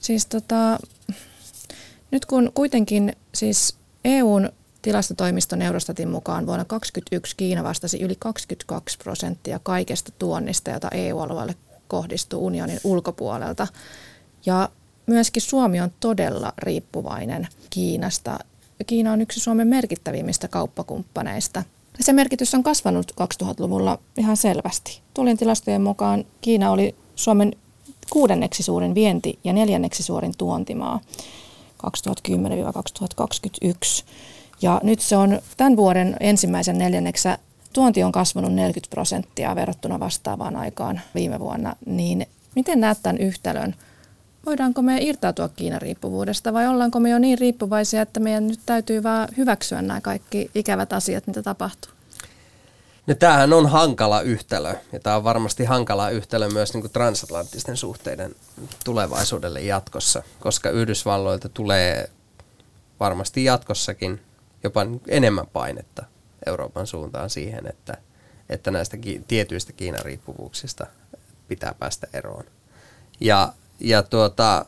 siis 0.00 0.26
tota, 0.26 0.78
nyt 2.10 2.26
kun 2.26 2.52
kuitenkin 2.54 3.12
siis 3.34 3.76
EUn 4.04 4.50
Tilastotoimiston 4.84 5.62
Eurostatin 5.62 6.08
mukaan 6.08 6.46
vuonna 6.46 6.64
2021 6.64 7.36
Kiina 7.36 7.64
vastasi 7.64 8.02
yli 8.02 8.16
22 8.18 8.98
prosenttia 8.98 9.60
kaikesta 9.62 10.12
tuonnista, 10.18 10.70
jota 10.70 10.88
EU-alueelle 10.92 11.54
kohdistuu 11.88 12.46
unionin 12.46 12.80
ulkopuolelta. 12.84 13.66
Ja 14.46 14.68
myöskin 15.06 15.42
Suomi 15.42 15.80
on 15.80 15.90
todella 16.00 16.52
riippuvainen 16.58 17.48
Kiinasta. 17.70 18.38
Kiina 18.86 19.12
on 19.12 19.20
yksi 19.20 19.40
Suomen 19.40 19.68
merkittävimmistä 19.68 20.48
kauppakumppaneista. 20.48 21.62
Se 22.00 22.12
merkitys 22.12 22.54
on 22.54 22.62
kasvanut 22.62 23.12
2000-luvulla 23.20 23.98
ihan 24.18 24.36
selvästi. 24.36 25.00
Tulin 25.14 25.36
tilastojen 25.36 25.82
mukaan 25.82 26.24
Kiina 26.40 26.70
oli 26.70 26.94
Suomen 27.16 27.52
kuudenneksi 28.10 28.62
suurin 28.62 28.94
vienti 28.94 29.38
ja 29.44 29.52
neljänneksi 29.52 30.02
suurin 30.02 30.32
tuontimaa 30.38 31.00
2010-2021. 31.86 34.04
Ja 34.64 34.80
nyt 34.82 35.00
se 35.00 35.16
on 35.16 35.40
tämän 35.56 35.76
vuoden 35.76 36.16
ensimmäisen 36.20 36.78
neljänneksä 36.78 37.38
tuonti 37.72 38.02
on 38.02 38.12
kasvanut 38.12 38.52
40 38.52 38.90
prosenttia 38.90 39.54
verrattuna 39.54 40.00
vastaavaan 40.00 40.56
aikaan 40.56 41.00
viime 41.14 41.38
vuonna. 41.38 41.76
Niin 41.86 42.26
miten 42.54 42.80
näet 42.80 42.98
tämän 43.02 43.18
yhtälön? 43.18 43.74
Voidaanko 44.46 44.82
me 44.82 44.98
irtautua 45.00 45.48
Kiinan 45.48 45.82
riippuvuudesta 45.82 46.52
vai 46.52 46.66
ollaanko 46.66 47.00
me 47.00 47.10
jo 47.10 47.18
niin 47.18 47.38
riippuvaisia, 47.38 48.02
että 48.02 48.20
meidän 48.20 48.46
nyt 48.46 48.60
täytyy 48.66 49.02
vaan 49.02 49.28
hyväksyä 49.36 49.82
nämä 49.82 50.00
kaikki 50.00 50.50
ikävät 50.54 50.92
asiat, 50.92 51.26
mitä 51.26 51.42
tapahtuu? 51.42 51.92
No 53.06 53.14
tämähän 53.14 53.52
on 53.52 53.70
hankala 53.70 54.20
yhtälö 54.20 54.74
ja 54.92 55.00
tämä 55.00 55.16
on 55.16 55.24
varmasti 55.24 55.64
hankala 55.64 56.10
yhtälö 56.10 56.48
myös 56.48 56.72
niin 56.74 56.82
kuin 56.82 56.92
transatlanttisten 56.92 57.76
suhteiden 57.76 58.34
tulevaisuudelle 58.84 59.60
jatkossa, 59.60 60.22
koska 60.40 60.70
Yhdysvalloilta 60.70 61.48
tulee 61.48 62.10
varmasti 63.00 63.44
jatkossakin 63.44 64.20
jopa 64.64 64.86
enemmän 65.08 65.46
painetta 65.46 66.04
Euroopan 66.46 66.86
suuntaan 66.86 67.30
siihen, 67.30 67.66
että, 67.66 67.96
että 68.48 68.70
näistä 68.70 68.96
ki- 68.96 69.24
tietyistä 69.28 69.72
Kiinan 69.72 70.04
riippuvuuksista 70.04 70.86
pitää 71.48 71.74
päästä 71.78 72.06
eroon. 72.12 72.44
Ja, 73.20 73.52
ja 73.80 74.02
tuota, 74.02 74.66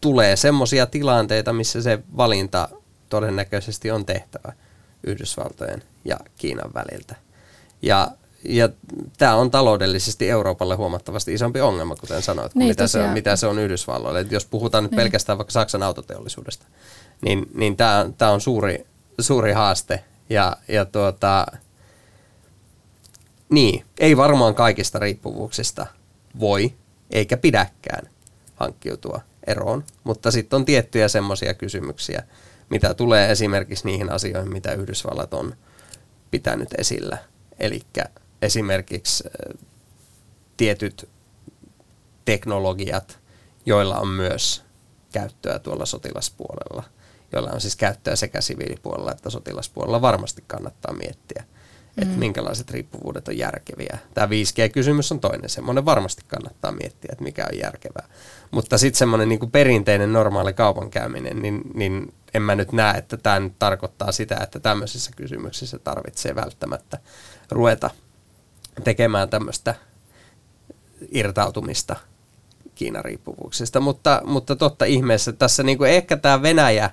tulee 0.00 0.36
semmoisia 0.36 0.86
tilanteita, 0.86 1.52
missä 1.52 1.82
se 1.82 1.98
valinta 2.16 2.68
todennäköisesti 3.08 3.90
on 3.90 4.06
tehtävä 4.06 4.52
Yhdysvaltojen 5.06 5.82
ja 6.04 6.16
Kiinan 6.38 6.70
väliltä. 6.74 7.16
Ja, 7.82 8.08
ja 8.44 8.68
tämä 9.18 9.34
on 9.34 9.50
taloudellisesti 9.50 10.30
Euroopalle 10.30 10.74
huomattavasti 10.74 11.34
isompi 11.34 11.60
ongelma, 11.60 11.96
kuten 11.96 12.22
sanoit, 12.22 12.54
niin, 12.54 12.68
mitä, 12.68 12.86
se 12.86 13.02
on, 13.02 13.10
mitä 13.10 13.36
se 13.36 13.46
on 13.46 13.58
Yhdysvalloille. 13.58 14.20
Et 14.20 14.32
jos 14.32 14.46
puhutaan 14.46 14.84
nyt 14.84 14.90
niin. 14.90 14.96
pelkästään 14.96 15.38
vaikka 15.38 15.52
Saksan 15.52 15.82
autoteollisuudesta, 15.82 16.66
niin, 17.20 17.46
niin 17.54 17.76
tämä 17.76 18.30
on 18.32 18.40
suuri, 18.40 18.86
suuri 19.22 19.52
haaste. 19.52 20.04
Ja, 20.30 20.56
ja 20.68 20.84
tuota, 20.84 21.46
niin, 23.48 23.84
ei 23.98 24.16
varmaan 24.16 24.54
kaikista 24.54 24.98
riippuvuuksista 24.98 25.86
voi 26.40 26.74
eikä 27.10 27.36
pidäkään 27.36 28.10
hankkiutua 28.54 29.20
eroon, 29.46 29.84
mutta 30.04 30.30
sitten 30.30 30.56
on 30.56 30.64
tiettyjä 30.64 31.08
semmoisia 31.08 31.54
kysymyksiä, 31.54 32.22
mitä 32.70 32.94
tulee 32.94 33.30
esimerkiksi 33.30 33.86
niihin 33.86 34.12
asioihin, 34.12 34.52
mitä 34.52 34.72
Yhdysvallat 34.72 35.34
on 35.34 35.54
pitänyt 36.30 36.68
esillä. 36.78 37.18
Eli 37.60 37.80
esimerkiksi 38.42 39.24
tietyt 40.56 41.08
teknologiat, 42.24 43.18
joilla 43.66 43.98
on 43.98 44.08
myös 44.08 44.64
käyttöä 45.12 45.58
tuolla 45.58 45.86
sotilaspuolella– 45.86 46.84
joilla 47.32 47.50
on 47.50 47.60
siis 47.60 47.76
käyttöä 47.76 48.16
sekä 48.16 48.40
siviilipuolella 48.40 49.12
että 49.12 49.30
sotilaspuolella, 49.30 50.02
varmasti 50.02 50.44
kannattaa 50.46 50.94
miettiä, 50.94 51.44
mm. 51.96 52.02
että 52.02 52.18
minkälaiset 52.18 52.70
riippuvuudet 52.70 53.28
on 53.28 53.38
järkeviä. 53.38 53.98
Tämä 54.14 54.26
5G-kysymys 54.26 55.12
on 55.12 55.20
toinen, 55.20 55.50
semmoinen 55.50 55.84
varmasti 55.84 56.22
kannattaa 56.28 56.72
miettiä, 56.72 57.08
että 57.12 57.24
mikä 57.24 57.46
on 57.52 57.58
järkevää. 57.58 58.08
Mutta 58.50 58.78
sitten 58.78 58.98
semmoinen 58.98 59.28
niin 59.28 59.50
perinteinen 59.50 60.12
normaali 60.12 60.52
kaupankäyminen, 60.52 61.42
niin, 61.42 61.62
niin 61.74 62.14
en 62.34 62.42
mä 62.42 62.54
nyt 62.54 62.72
näe, 62.72 62.98
että 62.98 63.16
tämä 63.16 63.40
nyt 63.40 63.58
tarkoittaa 63.58 64.12
sitä, 64.12 64.36
että 64.42 64.60
tämmöisissä 64.60 65.10
kysymyksissä 65.16 65.78
tarvitsee 65.78 66.34
välttämättä 66.34 66.98
ruveta 67.50 67.90
tekemään 68.84 69.30
tämmöistä 69.30 69.74
irtautumista 71.10 71.96
Kiinan 72.74 73.04
riippuvuuksista, 73.04 73.80
mutta, 73.80 74.22
mutta 74.24 74.56
totta 74.56 74.84
ihmeessä 74.84 75.32
tässä 75.32 75.62
niin 75.62 75.78
kuin 75.78 75.90
ehkä 75.90 76.16
tämä 76.16 76.42
Venäjä 76.42 76.90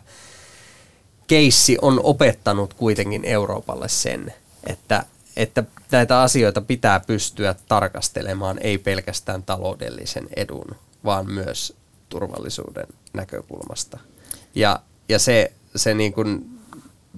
keissi 1.27 1.77
on 1.81 1.99
opettanut 2.03 2.73
kuitenkin 2.73 3.25
Euroopalle 3.25 3.89
sen, 3.89 4.33
että, 4.67 5.03
että 5.35 5.63
näitä 5.91 6.21
asioita 6.21 6.61
pitää 6.61 6.99
pystyä 6.99 7.55
tarkastelemaan 7.67 8.57
ei 8.61 8.77
pelkästään 8.77 9.43
taloudellisen 9.43 10.27
edun, 10.35 10.75
vaan 11.05 11.31
myös 11.31 11.73
turvallisuuden 12.09 12.87
näkökulmasta. 13.13 13.99
Ja, 14.55 14.79
ja 15.09 15.19
se, 15.19 15.51
se 15.75 15.93
niin 15.93 16.13
kuin 16.13 16.59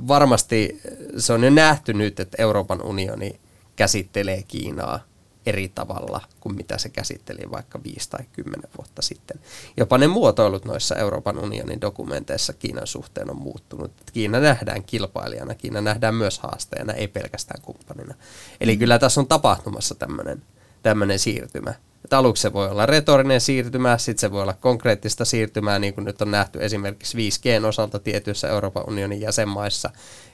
varmasti, 0.08 0.82
se 1.18 1.34
on 1.34 1.44
jo 1.44 1.50
nähty 1.50 1.94
nyt, 1.94 2.20
että 2.20 2.38
Euroopan 2.40 2.82
unioni 2.82 3.40
käsittelee 3.76 4.44
Kiinaa 4.48 5.09
eri 5.50 5.70
tavalla 5.76 6.22
kuin 6.40 6.56
mitä 6.56 6.78
se 6.78 6.90
käsitteli 6.90 7.52
vaikka 7.52 7.84
5 7.84 8.10
tai 8.10 8.26
10 8.32 8.70
vuotta 8.78 9.02
sitten. 9.02 9.40
Jopa 9.78 9.98
ne 9.98 10.08
muotoilut 10.08 10.66
noissa 10.66 10.96
Euroopan 10.96 11.38
unionin 11.38 11.82
dokumenteissa 11.82 12.54
Kiinan 12.54 12.88
suhteen 12.88 13.30
on 13.30 13.42
muuttunut. 13.42 13.92
Kiina 14.14 14.40
nähdään 14.40 14.84
kilpailijana, 14.84 15.56
Kiina 15.56 15.82
nähdään 15.82 16.16
myös 16.16 16.40
haasteena, 16.40 16.94
ei 16.94 17.08
pelkästään 17.08 17.62
kumppanina. 17.62 18.16
Eli 18.62 18.78
kyllä 18.78 19.00
tässä 19.00 19.22
on 19.22 19.28
tapahtumassa 19.28 19.96
tämmöinen 19.96 20.44
tämmöinen 20.84 21.20
siirtymä. 21.20 21.74
Että 22.04 22.18
aluksi 22.18 22.42
se 22.42 22.54
voi 22.54 22.70
olla 22.70 22.86
retorinen 22.86 23.42
siirtymä, 23.42 23.98
sitten 23.98 24.22
se 24.22 24.32
voi 24.32 24.42
olla 24.42 24.54
konkreettista 24.54 25.26
siirtymää, 25.26 25.80
niin 25.80 25.94
kuin 25.94 26.06
nyt 26.06 26.22
on 26.22 26.32
nähty 26.32 26.64
esimerkiksi 26.66 27.18
5Gn 27.18 27.66
osalta 27.66 28.00
tietyissä 28.00 28.48
Euroopan 28.48 28.90
unionin 28.90 29.22
jäsenmaissa. 29.22 29.90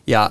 Ja 0.07 0.29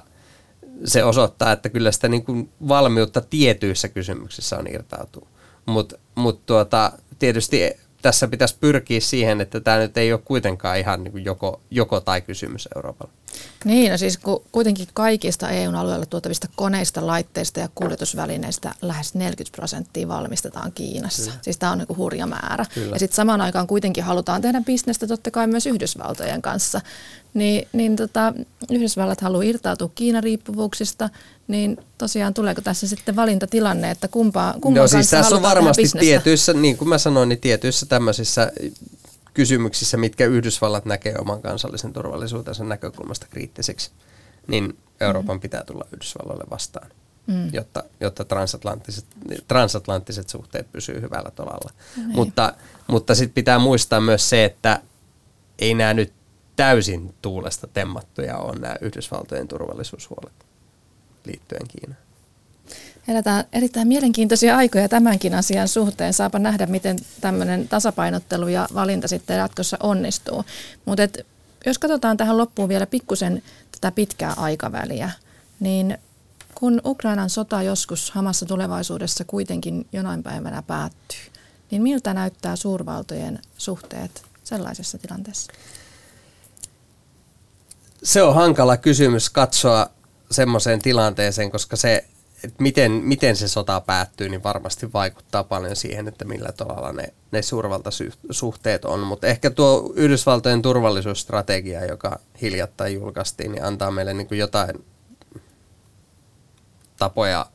se 0.84 1.04
osoittaa, 1.04 1.52
että 1.52 1.68
kyllä 1.68 1.92
sitä 1.92 2.08
niin 2.08 2.24
kuin 2.24 2.50
valmiutta 2.68 3.20
tietyissä 3.20 3.88
kysymyksissä 3.88 4.58
on 4.58 4.66
irtautua. 4.66 5.28
Mutta 5.66 5.98
mut 6.14 6.46
tuota, 6.46 6.92
tietysti 7.18 7.72
tässä 8.02 8.28
pitäisi 8.28 8.56
pyrkiä 8.60 9.00
siihen, 9.00 9.40
että 9.40 9.60
tämä 9.60 9.78
nyt 9.78 9.96
ei 9.96 10.12
ole 10.12 10.20
kuitenkaan 10.24 10.78
ihan 10.78 11.04
niin 11.04 11.12
kuin 11.12 11.24
joko, 11.24 11.60
joko 11.70 12.00
tai 12.00 12.20
kysymys 12.20 12.68
Euroopalla. 12.76 13.12
Niin, 13.64 13.92
no 13.92 13.98
siis 13.98 14.18
kuitenkin 14.52 14.88
kaikista 14.92 15.50
EU-alueella 15.50 16.06
tuotavista 16.06 16.48
koneista, 16.56 17.06
laitteista 17.06 17.60
ja 17.60 17.68
kuljetusvälineistä 17.74 18.74
lähes 18.82 19.14
40 19.14 19.56
prosenttia 19.56 20.08
valmistetaan 20.08 20.72
Kiinassa. 20.72 21.30
Kyllä. 21.30 21.42
Siis 21.42 21.58
tämä 21.58 21.72
on 21.72 21.78
niin 21.78 21.86
kuin 21.86 21.96
hurja 21.96 22.26
määrä. 22.26 22.66
Kyllä. 22.74 22.94
Ja 22.94 22.98
sitten 22.98 23.16
samaan 23.16 23.40
aikaan 23.40 23.66
kuitenkin 23.66 24.04
halutaan 24.04 24.42
tehdä 24.42 24.60
bisnestä 24.60 25.06
totta 25.06 25.30
kai 25.30 25.46
myös 25.46 25.66
Yhdysvaltojen 25.66 26.42
kanssa. 26.42 26.80
Niin, 27.34 27.68
niin 27.72 27.96
tota, 27.96 28.32
Yhdysvallat 28.70 29.20
haluaa 29.20 29.42
irtautua 29.42 29.90
Kiinan 29.94 30.22
riippuvuuksista, 30.22 31.10
niin 31.48 31.76
tosiaan 31.98 32.34
tuleeko 32.34 32.60
tässä 32.60 32.88
sitten 32.88 33.16
valintatilanne, 33.16 33.90
että 33.90 34.08
kumpaa, 34.08 34.54
kumpaa 34.60 34.82
no, 34.82 34.88
siis 34.88 35.10
tässä 35.10 35.36
on 35.36 35.42
varmasti 35.42 35.82
tietyissä, 36.00 36.52
niin 36.52 36.76
kuin 36.76 36.88
mä 36.88 36.98
sanoin, 36.98 37.28
niin 37.28 37.40
tietyissä 37.40 37.86
tämmöisissä 37.86 38.52
kysymyksissä, 39.34 39.96
mitkä 39.96 40.26
Yhdysvallat 40.26 40.84
näkee 40.84 41.14
oman 41.18 41.42
kansallisen 41.42 41.92
turvallisuutensa 41.92 42.64
näkökulmasta 42.64 43.26
kriittiseksi, 43.30 43.90
niin 44.46 44.78
Euroopan 45.00 45.36
mm. 45.36 45.40
pitää 45.40 45.64
tulla 45.64 45.84
Yhdysvalloille 45.92 46.44
vastaan, 46.50 46.90
mm. 47.26 47.50
jotta, 47.52 47.82
jotta 48.00 48.24
transatlanttiset, 48.24 49.04
transatlanttiset 49.48 50.28
suhteet 50.28 50.72
pysyvät 50.72 51.02
hyvällä 51.02 51.30
tolalla. 51.30 51.70
Mm. 51.96 52.02
Mutta, 52.02 52.54
mutta 52.86 53.14
sitten 53.14 53.34
pitää 53.34 53.58
muistaa 53.58 54.00
myös 54.00 54.30
se, 54.30 54.44
että 54.44 54.80
ei 55.58 55.74
nämä 55.74 55.94
nyt 55.94 56.12
täysin 56.56 57.14
tuulesta 57.22 57.66
temmattuja 57.66 58.38
on 58.38 58.60
nämä 58.60 58.76
Yhdysvaltojen 58.80 59.48
turvallisuushuolet 59.48 60.46
liittyen 61.24 61.68
Kiinaan. 61.68 62.03
Eletään 63.08 63.44
erittäin 63.52 63.88
mielenkiintoisia 63.88 64.56
aikoja 64.56 64.88
tämänkin 64.88 65.34
asian 65.34 65.68
suhteen. 65.68 66.12
Saapa 66.12 66.38
nähdä, 66.38 66.66
miten 66.66 66.98
tämmöinen 67.20 67.68
tasapainottelu 67.68 68.48
ja 68.48 68.68
valinta 68.74 69.08
sitten 69.08 69.36
jatkossa 69.36 69.76
onnistuu. 69.80 70.44
Mutta 70.84 71.02
jos 71.66 71.78
katsotaan 71.78 72.16
tähän 72.16 72.38
loppuun 72.38 72.68
vielä 72.68 72.86
pikkusen 72.86 73.42
tätä 73.72 73.90
pitkää 73.90 74.32
aikaväliä, 74.36 75.10
niin 75.60 75.98
kun 76.54 76.80
Ukrainan 76.84 77.30
sota 77.30 77.62
joskus 77.62 78.10
hamassa 78.10 78.46
tulevaisuudessa 78.46 79.24
kuitenkin 79.24 79.86
jonain 79.92 80.22
päivänä 80.22 80.62
päättyy, 80.62 81.20
niin 81.70 81.82
miltä 81.82 82.14
näyttää 82.14 82.56
suurvaltojen 82.56 83.38
suhteet 83.58 84.22
sellaisessa 84.44 84.98
tilanteessa? 84.98 85.52
Se 88.02 88.22
on 88.22 88.34
hankala 88.34 88.76
kysymys 88.76 89.30
katsoa 89.30 89.90
semmoiseen 90.30 90.82
tilanteeseen, 90.82 91.50
koska 91.50 91.76
se 91.76 92.04
että 92.44 92.62
miten, 92.62 92.92
miten 92.92 93.36
se 93.36 93.48
sota 93.48 93.80
päättyy, 93.80 94.28
niin 94.28 94.42
varmasti 94.42 94.92
vaikuttaa 94.92 95.44
paljon 95.44 95.76
siihen, 95.76 96.08
että 96.08 96.24
millä 96.24 96.52
tavalla 96.52 96.92
ne, 96.92 97.14
ne 97.30 97.42
suurvaltasuhteet 97.42 98.84
on. 98.84 99.00
Mutta 99.00 99.26
ehkä 99.26 99.50
tuo 99.50 99.92
Yhdysvaltojen 99.96 100.62
turvallisuusstrategia, 100.62 101.84
joka 101.84 102.18
hiljattain 102.42 102.94
julkaistiin, 102.94 103.52
niin 103.52 103.64
antaa 103.64 103.90
meille 103.90 104.14
niin 104.14 104.26
kuin 104.26 104.38
jotain 104.38 104.84
tapoja 106.96 107.46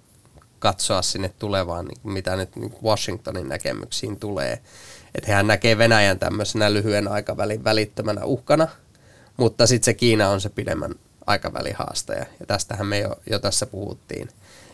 katsoa 0.60 1.02
sinne 1.02 1.30
tulevaan, 1.40 1.86
niin 1.86 2.00
mitä 2.04 2.36
nyt 2.36 2.56
niin 2.56 2.74
Washingtonin 2.84 3.50
näkemyksiin 3.50 4.20
tulee. 4.20 4.62
Että 5.16 5.36
hän 5.36 5.48
näkee 5.48 5.78
Venäjän 5.78 6.20
tämmöisenä 6.20 6.74
lyhyen 6.74 7.08
aikavälin 7.08 7.64
välittömänä 7.64 8.26
uhkana, 8.26 8.68
mutta 9.38 9.68
sitten 9.68 9.86
se 9.86 9.94
Kiina 9.94 10.30
on 10.30 10.42
se 10.42 10.50
pidemmän 10.50 10.96
aikavälin 11.26 11.76
haastaja. 11.76 12.26
Ja 12.40 12.46
tästähän 12.46 12.88
me 12.88 13.00
jo, 13.00 13.16
jo 13.30 13.40
tässä 13.40 13.66
puhuttiin. 13.66 14.30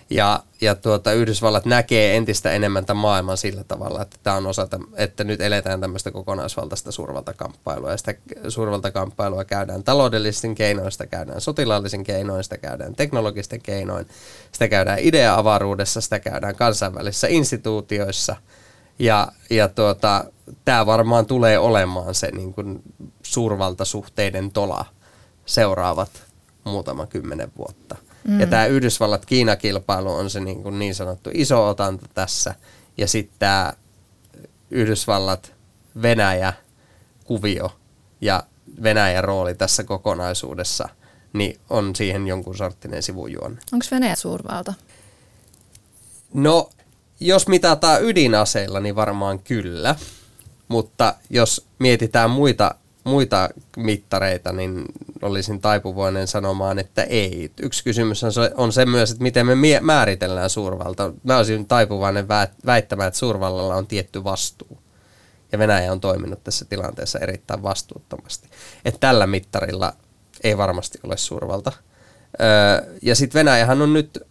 Ja, 0.10 0.44
ja 0.62 0.76
tuota, 0.76 1.14
Yhdysvallat 1.14 1.66
näkee 1.66 2.18
entistä 2.18 2.52
enemmän 2.52 2.86
tämän 2.86 3.02
maailman 3.02 3.38
sillä 3.38 3.64
tavalla, 3.64 4.02
että 4.02 4.18
tämä 4.24 4.36
on 4.36 4.48
osa, 4.48 4.68
että 4.96 5.24
nyt 5.24 5.42
eletään 5.42 5.82
tämmöistä 5.82 6.12
kokonaisvaltaista 6.12 6.92
suurvaltakamppailua. 6.92 7.92
Ja 7.92 7.98
sitä 7.98 8.14
suurvaltakamppailua 8.50 9.46
käydään 9.46 9.84
taloudellisten 9.84 10.56
keinoin, 10.56 10.92
sitä 10.92 11.06
käydään 11.08 11.42
sotilaallisen 11.42 12.04
keinoin, 12.04 12.44
sitä 12.44 12.58
käydään 12.58 12.96
teknologisten 12.96 13.62
keinoin, 13.62 14.08
sitä 14.52 14.68
käydään 14.68 15.00
idea-avaruudessa, 15.02 16.02
sitä 16.02 16.20
käydään 16.20 16.56
kansainvälisissä 16.56 17.28
instituutioissa. 17.28 18.36
Ja, 19.00 19.28
ja 19.50 19.68
tuota, 19.68 20.26
tämä 20.66 20.86
varmaan 20.86 21.26
tulee 21.26 21.60
olemaan 21.60 22.16
se 22.16 22.32
niin 22.32 22.54
kuin 22.54 22.82
suurvaltasuhteiden 23.24 24.52
tola 24.52 24.86
seuraavat 25.46 26.12
muutama 26.64 27.08
kymmenen 27.08 27.52
vuotta. 27.58 27.96
Mm. 28.28 28.40
Ja 28.40 28.48
tämä 28.48 28.66
Yhdysvallat-Kiina-kilpailu 28.66 30.14
on 30.14 30.30
se 30.30 30.40
niin, 30.40 30.64
kuin 30.64 30.80
niin 30.80 30.96
sanottu 30.96 31.30
iso 31.34 31.68
otanta 31.68 32.06
tässä. 32.14 32.56
Ja 32.98 33.08
sitten 33.08 33.40
tämä 33.40 33.74
Yhdysvallat-Venäjä-kuvio 34.72 37.72
ja 38.22 38.44
Venäjän 38.84 39.24
rooli 39.24 39.56
tässä 39.56 39.84
kokonaisuudessa, 39.84 40.90
niin 41.34 41.60
on 41.70 41.96
siihen 41.96 42.28
jonkun 42.28 42.58
sorttinen 42.58 43.04
sivujuonne. 43.04 43.62
Onko 43.74 43.86
Venäjä 43.92 44.16
suurvalta? 44.16 44.74
No, 46.34 46.70
jos 47.20 47.48
mitataan 47.48 48.04
ydinaseilla, 48.04 48.80
niin 48.80 48.96
varmaan 48.96 49.40
kyllä. 49.40 49.96
Mutta 50.68 51.16
jos 51.30 51.66
mietitään 51.80 52.30
muita 52.30 52.76
muita 53.06 53.50
mittareita, 53.78 54.52
niin 54.52 54.86
olisin 55.22 55.62
taipuvainen 55.62 56.28
sanomaan, 56.28 56.80
että 56.80 57.04
ei. 57.04 57.52
Yksi 57.62 57.84
kysymys 57.84 58.24
on 58.24 58.34
se, 58.34 58.52
on 58.56 58.74
se 58.74 58.86
myös, 58.86 59.12
että 59.12 59.24
miten 59.24 59.46
me 59.46 59.56
määritellään 59.82 60.50
suurvalta. 60.50 61.14
Mä 61.24 61.38
olisin 61.38 61.68
taipuvainen 61.68 62.28
väittämään, 62.66 63.08
että 63.08 63.18
suurvallalla 63.18 63.76
on 63.76 63.88
tietty 63.88 64.24
vastuu. 64.24 64.78
Ja 65.52 65.60
Venäjä 65.60 65.92
on 65.92 66.00
toiminut 66.00 66.44
tässä 66.44 66.66
tilanteessa 66.66 67.20
erittäin 67.20 67.64
vastuuttomasti. 67.64 68.50
Että 68.86 69.00
tällä 69.00 69.28
mittarilla 69.28 69.94
ei 70.44 70.58
varmasti 70.58 71.00
ole 71.04 71.18
suurvalta. 71.18 71.72
Öö, 72.42 72.98
ja 73.02 73.16
sitten 73.16 73.40
Venäjähän 73.40 73.82
on 73.82 73.94
nyt 73.94 74.24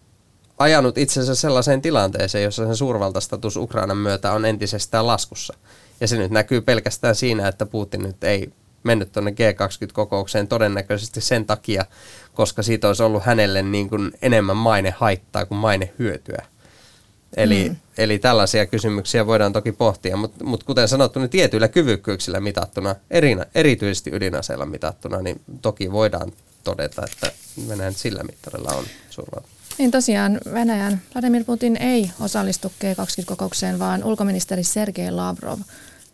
ajanut 0.59 0.99
itsensä 0.99 1.35
sellaiseen 1.35 1.83
tilanteeseen, 1.83 2.45
jossa 2.45 2.67
sen 2.67 2.77
suurvaltastatus 2.77 3.57
Ukrainan 3.57 3.97
myötä 3.97 4.33
on 4.33 4.45
entisestään 4.45 5.07
laskussa. 5.07 5.55
Ja 6.01 6.09
se 6.09 6.17
nyt 6.17 6.31
näkyy 6.31 6.61
pelkästään 6.61 7.15
siinä, 7.15 7.49
että 7.49 7.67
Putin 7.67 8.03
nyt 8.03 8.25
ei 8.25 8.53
mennyt 8.85 9.13
tuonne 9.13 9.31
G20-kokoukseen 9.31 10.49
todennäköisesti 10.49 11.21
sen 11.21 11.45
takia, 11.47 11.85
koska 12.35 12.63
siitä 12.63 12.89
olisi 12.89 13.03
ollut 13.03 13.25
hänelle 13.25 13.63
niin 13.63 13.89
kuin 13.89 14.13
enemmän 14.23 14.57
maine 14.57 14.95
haittaa 14.99 15.47
kuin 15.47 15.59
maine 15.59 15.93
hyötyä. 15.99 16.47
Eli, 17.37 17.69
mm. 17.69 17.77
eli 17.99 18.19
tällaisia 18.19 18.67
kysymyksiä 18.67 19.27
voidaan 19.27 19.53
toki 19.53 19.73
pohtia, 19.73 20.17
mutta 20.17 20.45
mut 20.45 20.65
kuten 20.65 20.89
sanottu, 20.89 21.21
niin 21.21 21.31
tietyillä 21.31 21.69
kyvykkyyksillä 21.69 22.41
mitattuna, 22.41 22.95
erinä, 23.11 23.47
erityisesti 23.55 24.11
ydinaseilla 24.13 24.67
mitattuna, 24.67 25.23
niin 25.23 25.41
toki 25.63 25.93
voidaan 25.93 26.33
todeta, 26.65 27.03
että 27.13 27.33
Venäjän 27.69 27.95
sillä 27.95 28.23
mittarilla 28.23 28.73
on 28.73 28.85
suurvalta. 29.11 29.49
Niin 29.79 29.91
tosiaan 29.91 30.41
Venäjän 30.53 31.03
Vladimir 31.15 31.45
Putin 31.45 31.77
ei 31.77 32.11
osallistu 32.21 32.73
G20-kokoukseen, 32.85 33.79
vaan 33.79 34.05
ulkoministeri 34.05 34.65
Sergei 34.65 35.11
Lavrov 35.11 35.61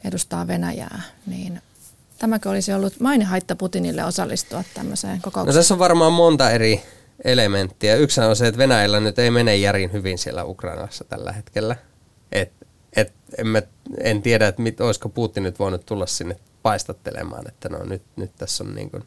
edustaa 0.05 0.47
Venäjää. 0.47 1.03
Niin 1.27 1.63
Tämäkö 2.21 2.51
olisi 2.51 2.73
ollut 2.73 3.01
mainehaitta 3.01 3.57
Putinille 3.57 4.05
osallistua 4.05 4.65
tämmöiseen 4.75 5.23
kokoukseen? 5.23 5.47
No 5.47 5.59
tässä 5.59 5.75
on 5.75 5.79
varmaan 5.79 6.13
monta 6.13 6.51
eri 6.51 6.83
elementtiä. 7.25 7.95
Yksi 7.95 8.21
on 8.21 8.37
se, 8.37 8.47
että 8.47 8.59
Venäjällä 8.59 9.01
nyt 9.01 9.19
ei 9.19 9.31
mene 9.31 9.57
järin 9.57 9.93
hyvin 9.93 10.19
siellä 10.19 10.45
Ukrainassa 10.45 11.05
tällä 11.05 11.33
hetkellä. 11.33 11.77
Et, 12.33 12.53
et, 12.97 13.13
en, 13.39 13.47
mä, 13.47 13.63
en 14.01 14.23
tiedä, 14.23 14.49
että 14.49 14.63
mit, 14.63 14.81
olisiko 14.81 15.09
Putin 15.09 15.43
nyt 15.43 15.59
voinut 15.59 15.87
tulla 15.87 16.07
sinne 16.07 16.37
paistattelemaan, 16.63 17.49
että 17.49 17.69
no 17.69 17.85
nyt, 17.85 18.03
nyt 18.17 18.31
tässä 18.39 18.65
on 18.65 18.75
niin 18.75 18.91
kuin, 18.91 19.05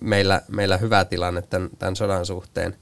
meillä, 0.00 0.42
meillä 0.48 0.76
hyvä 0.76 1.04
tilanne 1.04 1.42
tämän, 1.42 1.70
tämän 1.78 1.96
sodan 1.96 2.26
suhteen. 2.26 2.76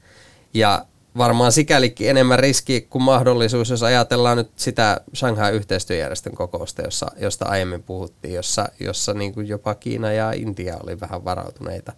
Ja 0.54 0.86
varmaan 1.18 1.52
sikälikin 1.52 2.10
enemmän 2.10 2.38
riski 2.38 2.80
kuin 2.80 3.02
mahdollisuus, 3.02 3.70
jos 3.70 3.82
ajatellaan 3.82 4.36
nyt 4.36 4.50
sitä 4.56 5.00
Shanghai-yhteistyöjärjestön 5.14 6.34
kokousta, 6.34 6.82
jossa, 6.82 7.06
josta 7.16 7.44
aiemmin 7.44 7.82
puhuttiin, 7.82 8.34
jossa, 8.34 8.68
jossa 8.80 9.14
niin 9.14 9.34
kuin 9.34 9.48
jopa 9.48 9.74
Kiina 9.74 10.12
ja 10.12 10.32
Intia 10.32 10.76
oli 10.82 11.00
vähän 11.00 11.24
varautuneita 11.24 11.92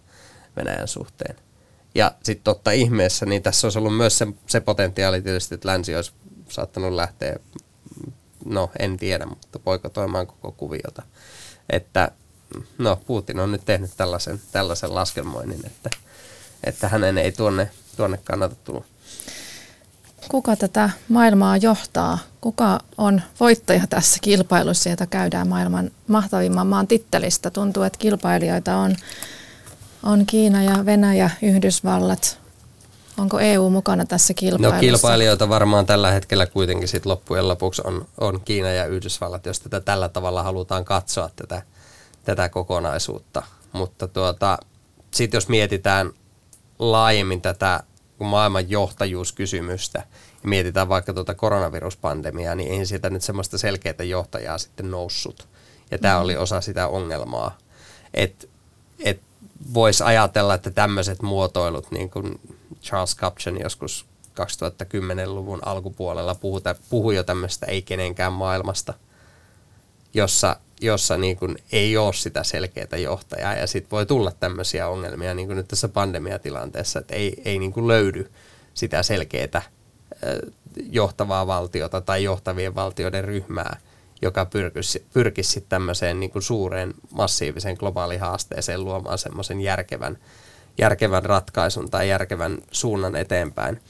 Venäjän 0.57 0.87
suhteen. 0.87 1.35
Ja 1.95 2.11
sitten 2.23 2.43
totta 2.43 2.71
ihmeessä, 2.71 3.25
niin 3.25 3.43
tässä 3.43 3.67
olisi 3.67 3.79
ollut 3.79 3.97
myös 3.97 4.17
se, 4.17 4.27
se 4.47 4.59
potentiaali 4.59 5.21
tietysti, 5.21 5.55
että 5.55 5.67
länsi 5.67 5.95
olisi 5.95 6.11
saattanut 6.49 6.93
lähteä, 6.93 7.35
no 8.45 8.71
en 8.79 8.97
tiedä, 8.97 9.25
mutta 9.25 9.59
poikotoimaan 9.59 10.27
koko 10.27 10.51
kuviota. 10.51 11.03
Että 11.69 12.11
no 12.77 12.99
Putin 13.07 13.39
on 13.39 13.51
nyt 13.51 13.65
tehnyt 13.65 13.91
tällaisen, 13.97 14.41
tällaisen 14.51 14.95
laskelmoinnin, 14.95 15.65
että, 15.65 15.89
että 16.63 16.87
hänen 16.87 17.17
ei 17.17 17.31
tuonne, 17.31 17.69
tuonne 17.97 18.19
kannata 18.23 18.55
tulla. 18.55 18.85
Kuka 20.29 20.55
tätä 20.55 20.89
maailmaa 21.09 21.57
johtaa? 21.57 22.17
Kuka 22.41 22.79
on 22.97 23.21
voittaja 23.39 23.87
tässä 23.89 24.17
kilpailussa, 24.21 24.89
jota 24.89 25.07
käydään 25.07 25.47
maailman 25.47 25.91
mahtavimman 26.07 26.67
maan 26.67 26.87
tittelistä? 26.87 27.49
Tuntuu, 27.49 27.83
että 27.83 27.99
kilpailijoita 27.99 28.77
on, 28.77 28.95
on 30.03 30.25
Kiina 30.25 30.63
ja 30.63 30.85
Venäjä, 30.85 31.29
Yhdysvallat. 31.41 32.41
Onko 33.17 33.39
EU 33.39 33.69
mukana 33.69 34.05
tässä 34.05 34.33
kilpailussa? 34.33 34.75
No 34.75 34.79
kilpailijoita 34.79 35.49
varmaan 35.49 35.85
tällä 35.85 36.11
hetkellä 36.11 36.45
kuitenkin 36.45 36.87
sit 36.87 37.05
loppujen 37.05 37.47
lopuksi 37.47 37.81
on, 37.85 38.07
on 38.17 38.41
Kiina 38.41 38.69
ja 38.69 38.85
Yhdysvallat, 38.85 39.45
jos 39.45 39.59
tätä 39.59 39.79
tällä 39.79 40.09
tavalla 40.09 40.43
halutaan 40.43 40.85
katsoa 40.85 41.29
tätä, 41.35 41.61
tätä 42.23 42.49
kokonaisuutta. 42.49 43.43
Mutta 43.71 44.07
tuota, 44.07 44.57
sitten 45.11 45.37
jos 45.37 45.49
mietitään 45.49 46.11
laajemmin 46.79 47.41
tätä 47.41 47.83
maailman 48.25 48.69
johtajuuskysymystä 48.69 49.99
ja 50.43 50.49
mietitään 50.49 50.89
vaikka 50.89 51.13
tuota 51.13 51.33
koronaviruspandemiaa, 51.33 52.55
niin 52.55 52.71
ei 52.71 52.85
sieltä 52.85 53.09
nyt 53.09 53.21
semmoista 53.21 53.57
selkeää 53.57 54.03
johtajaa 54.03 54.57
sitten 54.57 54.91
noussut. 54.91 55.47
Ja 55.91 55.97
tämä 55.97 56.15
mm. 56.15 56.21
oli 56.21 56.37
osa 56.37 56.61
sitä 56.61 56.87
ongelmaa. 56.87 57.57
Että 58.13 58.47
et 58.99 59.21
voisi 59.73 60.03
ajatella, 60.03 60.53
että 60.53 60.71
tämmöiset 60.71 61.21
muotoilut, 61.21 61.91
niin 61.91 62.09
kuin 62.09 62.39
Charles 62.81 63.15
Kupchan 63.15 63.59
joskus 63.59 64.05
2010-luvun 64.41 65.59
alkupuolella 65.65 66.35
puhui 66.89 67.15
jo 67.15 67.23
tämmöistä 67.23 67.65
ei 67.65 67.81
kenenkään 67.81 68.33
maailmasta, 68.33 68.93
jossa 70.13 70.55
jossa 70.81 71.17
niin 71.17 71.37
kuin 71.37 71.57
ei 71.71 71.97
ole 71.97 72.13
sitä 72.13 72.43
selkeää 72.43 72.97
johtajaa. 72.97 73.53
Ja 73.53 73.67
sitten 73.67 73.91
voi 73.91 74.05
tulla 74.05 74.31
tämmöisiä 74.31 74.87
ongelmia 74.87 75.33
niin 75.33 75.47
kuin 75.47 75.57
nyt 75.57 75.67
tässä 75.67 75.87
pandemiatilanteessa, 75.87 76.99
että 76.99 77.15
ei, 77.15 77.41
ei 77.45 77.59
niin 77.59 77.73
kuin 77.73 77.87
löydy 77.87 78.31
sitä 78.73 79.03
selkeää 79.03 79.61
johtavaa 80.89 81.47
valtiota 81.47 82.01
tai 82.01 82.23
johtavien 82.23 82.75
valtioiden 82.75 83.23
ryhmää, 83.23 83.79
joka 84.21 84.45
pyrkisi, 84.45 85.05
pyrkisi 85.13 85.65
tämmöiseen 85.69 86.19
niin 86.19 86.31
kuin 86.31 86.43
suureen 86.43 86.93
massiiviseen 87.11 87.77
globaaliin 87.79 88.21
haasteeseen 88.21 88.83
luomaan 88.83 89.17
semmoisen 89.17 89.61
järkevän, 89.61 90.17
järkevän 90.77 91.25
ratkaisun 91.25 91.89
tai 91.89 92.09
järkevän 92.09 92.57
suunnan 92.71 93.15
eteenpäin 93.15 93.81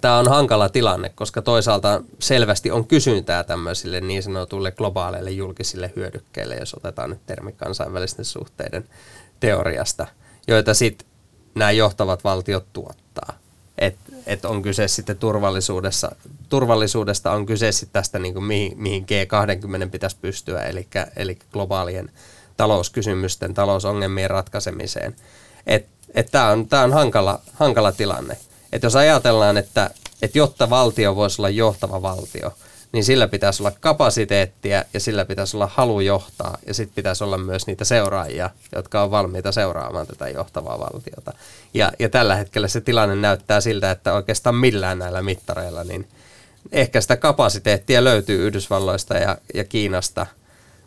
tämä 0.00 0.18
on 0.18 0.28
hankala 0.28 0.68
tilanne, 0.68 1.08
koska 1.14 1.42
toisaalta 1.42 2.02
selvästi 2.18 2.70
on 2.70 2.86
kysyntää 2.86 3.44
tämmöisille 3.44 4.00
niin 4.00 4.22
sanotuille 4.22 4.72
globaaleille 4.72 5.30
julkisille 5.30 5.92
hyödykkeille, 5.96 6.56
jos 6.56 6.74
otetaan 6.74 7.10
nyt 7.10 7.26
termi 7.26 7.52
kansainvälisten 7.52 8.24
suhteiden 8.24 8.84
teoriasta, 9.40 10.06
joita 10.48 10.74
sitten 10.74 11.08
nämä 11.54 11.70
johtavat 11.70 12.24
valtiot 12.24 12.66
tuottaa. 12.72 13.38
Et, 13.78 13.96
et 14.26 14.44
on 14.44 14.62
kyse 14.62 14.88
sitten 14.88 15.18
turvallisuudessa, 15.18 16.16
turvallisuudesta 16.48 17.32
on 17.32 17.46
kyse 17.46 17.72
sitten 17.72 17.92
tästä 17.92 18.18
niin 18.18 18.34
kuin 18.34 18.44
mihin, 18.44 18.72
mihin 18.78 19.06
G20 19.06 19.88
pitäisi 19.90 20.16
pystyä, 20.20 20.62
eli, 20.62 20.88
eli 21.16 21.38
globaalien 21.52 22.10
talouskysymysten, 22.56 23.54
talousongelmien 23.54 24.30
ratkaisemiseen. 24.30 25.16
Tämä 26.30 26.48
on, 26.48 26.68
tää 26.68 26.84
on 26.84 26.92
hankala, 26.92 27.40
hankala 27.54 27.92
tilanne. 27.92 28.36
Että 28.72 28.86
jos 28.86 28.96
ajatellaan, 28.96 29.56
että, 29.56 29.90
että 30.22 30.38
jotta 30.38 30.70
valtio 30.70 31.16
voisi 31.16 31.40
olla 31.40 31.48
johtava 31.48 32.02
valtio, 32.02 32.52
niin 32.92 33.04
sillä 33.04 33.28
pitäisi 33.28 33.62
olla 33.62 33.72
kapasiteettia 33.80 34.84
ja 34.94 35.00
sillä 35.00 35.24
pitäisi 35.24 35.56
olla 35.56 35.70
halu 35.74 36.00
johtaa 36.00 36.58
ja 36.66 36.74
sitten 36.74 36.94
pitäisi 36.94 37.24
olla 37.24 37.38
myös 37.38 37.66
niitä 37.66 37.84
seuraajia, 37.84 38.50
jotka 38.74 39.02
on 39.02 39.10
valmiita 39.10 39.52
seuraamaan 39.52 40.06
tätä 40.06 40.28
johtavaa 40.28 40.78
valtiota. 40.78 41.32
Ja, 41.74 41.92
ja 41.98 42.08
tällä 42.08 42.36
hetkellä 42.36 42.68
se 42.68 42.80
tilanne 42.80 43.14
näyttää 43.16 43.60
siltä, 43.60 43.90
että 43.90 44.12
oikeastaan 44.12 44.54
millään 44.54 44.98
näillä 44.98 45.22
mittareilla, 45.22 45.84
niin 45.84 46.08
ehkä 46.72 47.00
sitä 47.00 47.16
kapasiteettia 47.16 48.04
löytyy 48.04 48.46
Yhdysvalloista 48.46 49.14
ja, 49.14 49.38
ja 49.54 49.64
Kiinasta– 49.64 50.26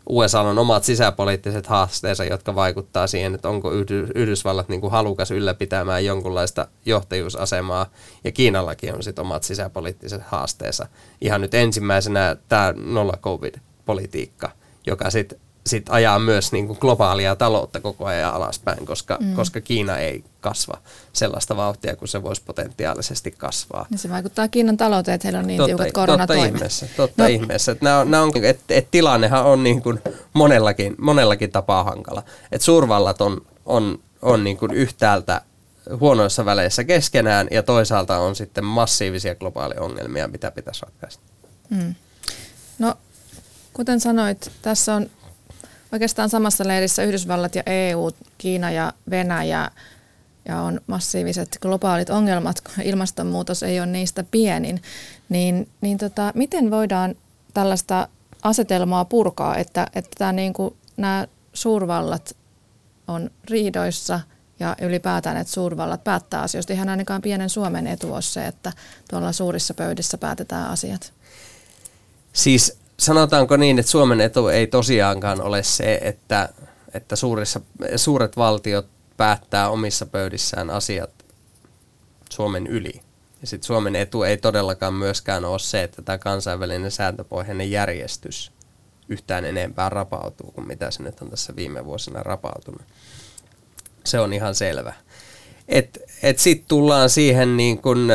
USA 0.08 0.40
on 0.40 0.58
omat 0.58 0.84
sisäpoliittiset 0.84 1.66
haasteensa, 1.66 2.24
jotka 2.24 2.54
vaikuttaa 2.54 3.06
siihen, 3.06 3.34
että 3.34 3.48
onko 3.48 3.72
Yhdysvallat 4.14 4.68
niin 4.68 4.80
kuin 4.80 4.90
halukas 4.90 5.30
ylläpitämään 5.30 6.04
jonkunlaista 6.04 6.68
johtajuusasemaa, 6.86 7.86
ja 8.24 8.32
Kiinallakin 8.32 8.94
on 8.94 9.02
sitten 9.02 9.22
omat 9.22 9.42
sisäpoliittiset 9.42 10.22
haasteensa. 10.22 10.86
Ihan 11.20 11.40
nyt 11.40 11.54
ensimmäisenä 11.54 12.36
tämä 12.48 12.74
nolla-covid-politiikka, 12.76 14.50
joka 14.86 15.10
sitten 15.10 15.40
sit 15.66 15.86
ajaa 15.88 16.18
myös 16.18 16.52
niin 16.52 16.66
kuin 16.66 16.78
globaalia 16.80 17.36
taloutta 17.36 17.80
koko 17.80 18.06
ajan 18.06 18.34
alaspäin, 18.34 18.86
koska, 18.86 19.18
mm. 19.20 19.34
koska 19.34 19.60
Kiina 19.60 19.98
ei 19.98 20.24
kasva 20.40 20.78
sellaista 21.12 21.56
vauhtia, 21.56 21.96
kuin 21.96 22.08
se 22.08 22.22
voisi 22.22 22.42
potentiaalisesti 22.46 23.30
kasvaa. 23.30 23.86
Ja 23.90 23.98
se 23.98 24.10
vaikuttaa 24.10 24.48
Kiinan 24.48 24.76
talouteen, 24.76 25.14
että 25.14 25.28
heillä 25.28 25.38
on 25.38 25.46
niin 25.46 25.56
totta, 25.56 25.68
tiukat 25.68 25.92
koronatoimet. 25.92 26.44
Totta 26.44 26.56
ihmeessä. 26.56 26.86
Totta 26.96 27.22
no. 27.22 27.28
ihmeessä. 27.28 27.72
Että 27.72 27.84
nämä 27.84 27.98
on, 27.98 28.10
nämä 28.10 28.22
on, 28.22 28.44
et, 28.44 28.60
et 28.68 28.90
tilannehan 28.90 29.44
on 29.44 29.64
niin 29.64 29.82
kuin 29.82 30.00
monellakin, 30.32 30.94
monellakin 30.98 31.52
tapaa 31.52 31.84
hankala. 31.84 32.22
Et 32.52 32.62
suurvallat 32.62 33.20
on, 33.20 33.40
on, 33.66 33.98
on 34.22 34.44
niin 34.44 34.56
kuin 34.56 34.72
yhtäältä 34.72 35.40
huonoissa 36.00 36.44
väleissä 36.44 36.84
keskenään 36.84 37.48
ja 37.50 37.62
toisaalta 37.62 38.18
on 38.18 38.36
sitten 38.36 38.64
massiivisia 38.64 39.34
globaalia 39.34 39.80
ongelmia, 39.80 40.28
mitä 40.28 40.50
pitäisi 40.50 40.82
ratkaista. 40.82 41.22
Mm. 41.70 41.94
No, 42.78 42.94
kuten 43.72 44.00
sanoit, 44.00 44.52
tässä 44.62 44.94
on 44.94 45.10
oikeastaan 45.94 46.30
samassa 46.30 46.68
leirissä 46.68 47.02
Yhdysvallat 47.02 47.54
ja 47.54 47.62
EU, 47.66 48.10
Kiina 48.38 48.70
ja 48.70 48.92
Venäjä 49.10 49.70
ja 50.48 50.60
on 50.60 50.80
massiiviset 50.86 51.58
globaalit 51.60 52.10
ongelmat, 52.10 52.62
ilmastonmuutos 52.84 53.62
ei 53.62 53.80
ole 53.80 53.86
niistä 53.86 54.24
pienin, 54.30 54.82
niin, 55.28 55.68
niin 55.80 55.98
tota, 55.98 56.32
miten 56.34 56.70
voidaan 56.70 57.14
tällaista 57.54 58.08
asetelmaa 58.42 59.04
purkaa, 59.04 59.56
että, 59.56 59.86
että 59.94 60.10
tämä 60.18 60.32
niin 60.32 60.52
kuin, 60.52 60.76
nämä 60.96 61.26
suurvallat 61.52 62.36
on 63.08 63.30
riidoissa 63.50 64.20
ja 64.60 64.76
ylipäätään, 64.80 65.36
että 65.36 65.52
suurvallat 65.52 66.04
päättää 66.04 66.42
asioista. 66.42 66.72
Ihan 66.72 66.88
ainakaan 66.88 67.22
pienen 67.22 67.50
Suomen 67.50 67.86
etu 67.86 68.12
on 68.12 68.22
se, 68.22 68.46
että 68.46 68.72
tuolla 69.10 69.32
suurissa 69.32 69.74
pöydissä 69.74 70.18
päätetään 70.18 70.70
asiat. 70.70 71.12
Siis 72.32 72.83
sanotaanko 73.04 73.56
niin, 73.56 73.78
että 73.78 73.92
Suomen 73.92 74.20
etu 74.20 74.48
ei 74.48 74.66
tosiaankaan 74.66 75.40
ole 75.42 75.62
se, 75.62 75.98
että, 76.02 76.48
että 76.94 77.16
suurissa, 77.16 77.60
suuret 77.96 78.36
valtiot 78.36 78.86
päättää 79.16 79.68
omissa 79.68 80.06
pöydissään 80.06 80.70
asiat 80.70 81.10
Suomen 82.30 82.66
yli. 82.66 83.00
Ja 83.40 83.46
sitten 83.46 83.66
Suomen 83.66 83.96
etu 83.96 84.22
ei 84.22 84.36
todellakaan 84.36 84.94
myöskään 84.94 85.44
ole 85.44 85.58
se, 85.58 85.82
että 85.82 86.02
tämä 86.02 86.18
kansainvälinen 86.18 86.90
sääntöpohjainen 86.90 87.70
järjestys 87.70 88.52
yhtään 89.08 89.44
enempää 89.44 89.88
rapautuu 89.88 90.52
kuin 90.52 90.66
mitä 90.66 90.90
se 90.90 91.02
nyt 91.02 91.20
on 91.20 91.30
tässä 91.30 91.56
viime 91.56 91.84
vuosina 91.84 92.22
rapautunut. 92.22 92.82
Se 94.04 94.20
on 94.20 94.32
ihan 94.32 94.54
selvä. 94.54 94.92
Et, 95.68 95.98
et 96.22 96.38
sitten 96.38 96.68
tullaan 96.68 97.10
siihen 97.10 97.56
niin 97.56 97.82
kun 97.82 98.08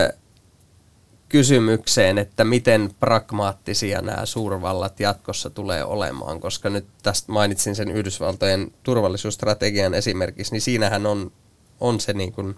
kysymykseen, 1.29 2.17
että 2.17 2.43
miten 2.43 2.89
pragmaattisia 2.99 4.01
nämä 4.01 4.25
suurvallat 4.25 4.99
jatkossa 4.99 5.49
tulee 5.49 5.83
olemaan, 5.83 6.39
koska 6.39 6.69
nyt 6.69 6.87
tästä 7.03 7.31
mainitsin 7.31 7.75
sen 7.75 7.91
Yhdysvaltojen 7.91 8.71
turvallisuusstrategian 8.83 9.93
esimerkiksi, 9.93 10.51
niin 10.51 10.61
siinähän 10.61 11.05
on, 11.05 11.31
on 11.79 11.99
se 11.99 12.13
niin 12.13 12.31
kuin 12.31 12.55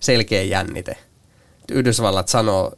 selkeä 0.00 0.42
jännite. 0.42 0.96
Yhdysvallat 1.70 2.28
sanoo, 2.28 2.72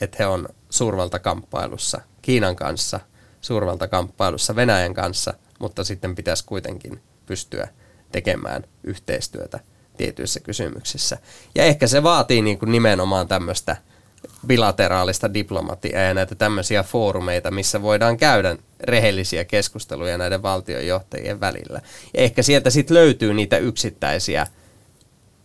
että 0.00 0.16
he 0.18 0.26
on 0.26 0.48
suurvaltakamppailussa 0.70 2.00
Kiinan 2.22 2.56
kanssa, 2.56 3.00
suurvaltakamppailussa 3.40 4.56
Venäjän 4.56 4.94
kanssa, 4.94 5.34
mutta 5.58 5.84
sitten 5.84 6.14
pitäisi 6.14 6.44
kuitenkin 6.44 7.02
pystyä 7.26 7.68
tekemään 8.12 8.64
yhteistyötä 8.84 9.60
tietyissä 9.96 10.40
kysymyksissä. 10.40 11.18
Ja 11.54 11.64
ehkä 11.64 11.86
se 11.86 12.02
vaatii 12.02 12.42
niin 12.42 12.58
kuin 12.58 12.72
nimenomaan 12.72 13.28
tämmöistä 13.28 13.76
bilateraalista 14.46 15.34
diplomatiaa 15.34 16.02
ja 16.02 16.14
näitä 16.14 16.34
tämmöisiä 16.34 16.82
foorumeita, 16.82 17.50
missä 17.50 17.82
voidaan 17.82 18.16
käydä 18.16 18.56
rehellisiä 18.80 19.44
keskusteluja 19.44 20.18
näiden 20.18 20.42
valtionjohtajien 20.42 21.40
välillä. 21.40 21.80
Ja 22.14 22.22
ehkä 22.22 22.42
sieltä 22.42 22.70
sitten 22.70 22.94
löytyy 22.94 23.34
niitä 23.34 23.56
yksittäisiä 23.56 24.46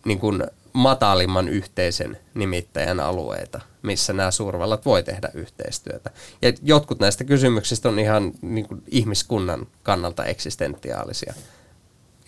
niin 0.04 0.18
kuin 0.18 0.44
matalimman 0.72 1.48
yhteisen 1.48 2.18
nimittäjän 2.34 3.00
alueita, 3.00 3.60
missä 3.82 4.12
nämä 4.12 4.30
suurvallat 4.30 4.84
voi 4.84 5.02
tehdä 5.02 5.28
yhteistyötä. 5.34 6.10
Ja 6.42 6.52
jotkut 6.62 7.00
näistä 7.00 7.24
kysymyksistä 7.24 7.88
on 7.88 7.98
ihan 7.98 8.32
niin 8.42 8.68
kuin 8.68 8.82
ihmiskunnan 8.88 9.66
kannalta 9.82 10.24
eksistentiaalisia. 10.24 11.34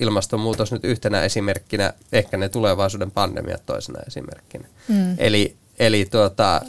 Ilmastonmuutos 0.01 0.73
nyt 0.73 0.85
yhtenä 0.85 1.23
esimerkkinä, 1.23 1.93
ehkä 2.13 2.37
ne 2.37 2.49
tulevaisuuden 2.49 3.11
pandemiat 3.11 3.67
toisena 3.67 4.01
esimerkkinä. 4.07 4.69
Mm. 4.89 5.15
Eli, 5.19 5.57
eli 5.79 6.07
tuota, 6.11 6.61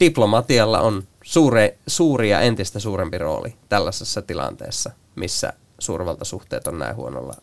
diplomatialla 0.00 0.80
on 0.80 1.04
suure, 1.24 1.78
suuri 1.86 2.30
ja 2.30 2.40
entistä 2.40 2.78
suurempi 2.78 3.18
rooli 3.18 3.56
tällaisessa 3.68 4.22
tilanteessa, 4.22 4.90
missä 5.14 5.52
suurvaltasuhteet 5.78 6.66
on 6.66 6.78
näin 6.78 6.96
huonolla 6.96 7.34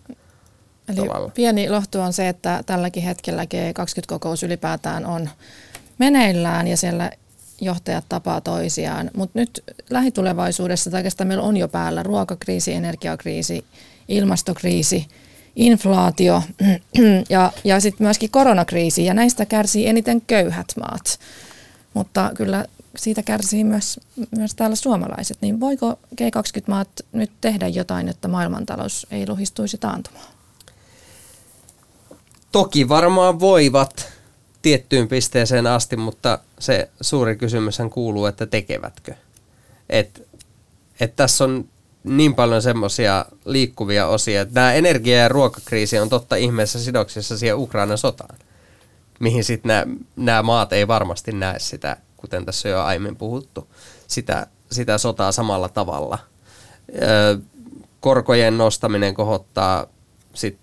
Eli 0.88 0.96
tavalla. 0.96 1.32
pieni 1.36 1.70
lohtu 1.70 2.00
on 2.00 2.14
se, 2.14 2.30
että 2.30 2.64
tälläkin 2.66 3.04
hetkellä 3.04 3.44
G20-kokous 3.44 4.44
ylipäätään 4.44 5.06
on 5.06 5.30
meneillään 5.98 6.68
ja 6.68 6.78
siellä 6.78 7.12
johtajat 7.62 8.06
tapaa 8.10 8.42
toisiaan. 8.42 9.12
Mutta 9.16 9.40
nyt 9.40 9.64
lähitulevaisuudessa, 9.90 10.92
tai 10.92 11.00
oikeastaan 11.00 11.28
meillä 11.28 11.44
on 11.44 11.58
jo 11.58 11.68
päällä 11.68 12.04
ruokakriisi, 12.04 12.74
energiakriisi, 12.74 13.66
ilmastokriisi, 14.12 15.08
inflaatio 15.56 16.44
ja, 17.30 17.52
ja 17.64 17.80
sitten 17.80 18.06
myöskin 18.06 18.32
koronakriisi, 18.32 19.06
ja 19.06 19.14
näistä 19.14 19.46
kärsii 19.46 19.88
eniten 19.88 20.22
köyhät 20.22 20.68
maat. 20.80 21.20
Mutta 21.94 22.32
kyllä 22.38 22.66
siitä 22.96 23.24
kärsii 23.24 23.64
myös, 23.64 24.00
myös 24.38 24.56
täällä 24.56 24.76
suomalaiset. 24.76 25.38
Niin 25.42 25.60
voiko 25.60 26.00
G20-maat 26.22 26.90
nyt 27.12 27.32
tehdä 27.42 27.68
jotain, 27.68 28.10
että 28.10 28.28
maailmantalous 28.28 29.08
ei 29.12 29.28
luhistuisi 29.28 29.78
taantumaan? 29.78 30.34
Toki 32.52 32.90
varmaan 32.90 33.40
voivat 33.40 34.12
tiettyyn 34.62 35.08
pisteeseen 35.08 35.68
asti, 35.68 35.98
mutta 35.98 36.40
se 36.60 36.90
suuri 37.02 37.36
kysymyshän 37.36 37.90
kuuluu, 37.90 38.26
että 38.26 38.46
tekevätkö. 38.46 39.16
Et, 39.90 40.28
et 41.00 41.16
tässä 41.16 41.44
on 41.44 41.70
niin 42.04 42.36
paljon 42.36 42.62
semmoisia 42.62 43.26
liikkuvia 43.46 44.08
osia, 44.08 44.42
että 44.42 44.54
tämä 44.54 44.74
energia- 44.74 45.18
ja 45.18 45.28
ruokakriisi 45.28 46.00
on 46.00 46.10
totta 46.10 46.36
ihmeessä 46.36 46.80
sidoksissa 46.80 47.38
siihen 47.38 47.58
Ukrainan 47.58 47.98
sotaan, 47.98 48.38
mihin 49.20 49.44
sitten 49.44 50.00
nämä 50.16 50.44
maat 50.44 50.74
ei 50.74 50.88
varmasti 50.88 51.32
näe 51.32 51.60
sitä, 51.60 51.98
kuten 52.18 52.46
tässä 52.46 52.70
jo 52.70 52.82
aiemmin 52.82 53.16
puhuttu, 53.16 53.68
sitä, 54.08 54.48
sitä 54.72 54.98
sotaa 54.98 55.32
samalla 55.32 55.70
tavalla. 55.70 56.18
Korkojen 58.00 58.58
nostaminen 58.58 59.14
kohottaa 59.14 59.88
sit 60.34 60.60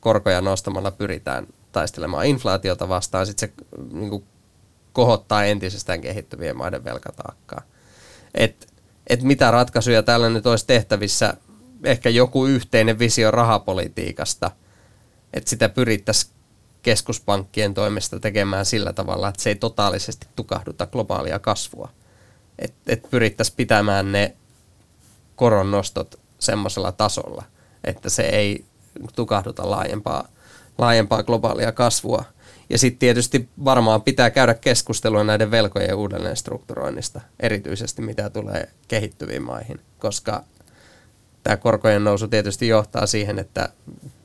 korkoja 0.00 0.40
nostamalla 0.40 0.90
pyritään 0.90 1.46
taistelemaan 1.72 2.26
inflaatiota 2.26 2.88
vastaan, 2.88 3.26
sitten 3.26 3.48
se 3.48 3.64
niin 3.92 4.10
kuin, 4.10 4.24
kohottaa 4.92 5.44
entisestään 5.44 6.00
kehittyvien 6.00 6.56
maiden 6.56 6.84
velkataakkaa. 6.84 7.62
Et, 8.34 8.69
et 9.10 9.22
mitä 9.22 9.50
ratkaisuja 9.50 10.02
täällä 10.02 10.28
nyt 10.28 10.46
olisi 10.46 10.66
tehtävissä, 10.66 11.34
ehkä 11.84 12.08
joku 12.08 12.46
yhteinen 12.46 12.98
visio 12.98 13.30
rahapolitiikasta, 13.30 14.50
että 15.32 15.50
sitä 15.50 15.68
pyrittäisiin 15.68 16.32
keskuspankkien 16.82 17.74
toimesta 17.74 18.20
tekemään 18.20 18.66
sillä 18.66 18.92
tavalla, 18.92 19.28
että 19.28 19.42
se 19.42 19.50
ei 19.50 19.54
totaalisesti 19.56 20.26
tukahduta 20.36 20.86
globaalia 20.86 21.38
kasvua. 21.38 21.88
Että 22.58 22.78
et 22.86 23.10
pyrittäisiin 23.10 23.56
pitämään 23.56 24.12
ne 24.12 24.36
koronnostot 25.36 26.20
semmoisella 26.38 26.92
tasolla, 26.92 27.44
että 27.84 28.10
se 28.10 28.22
ei 28.22 28.64
tukahduta 29.16 29.70
laajempaa, 29.70 30.28
laajempaa 30.78 31.22
globaalia 31.22 31.72
kasvua. 31.72 32.24
Ja 32.70 32.78
sitten 32.78 32.98
tietysti 32.98 33.48
varmaan 33.64 34.02
pitää 34.02 34.30
käydä 34.30 34.54
keskustelua 34.54 35.24
näiden 35.24 35.50
velkojen 35.50 35.94
uudelleen 35.94 36.36
strukturoinnista, 36.36 37.20
erityisesti 37.40 38.02
mitä 38.02 38.30
tulee 38.30 38.68
kehittyviin 38.88 39.42
maihin, 39.42 39.80
koska 39.98 40.44
tämä 41.42 41.56
korkojen 41.56 42.04
nousu 42.04 42.28
tietysti 42.28 42.68
johtaa 42.68 43.06
siihen, 43.06 43.38
että 43.38 43.68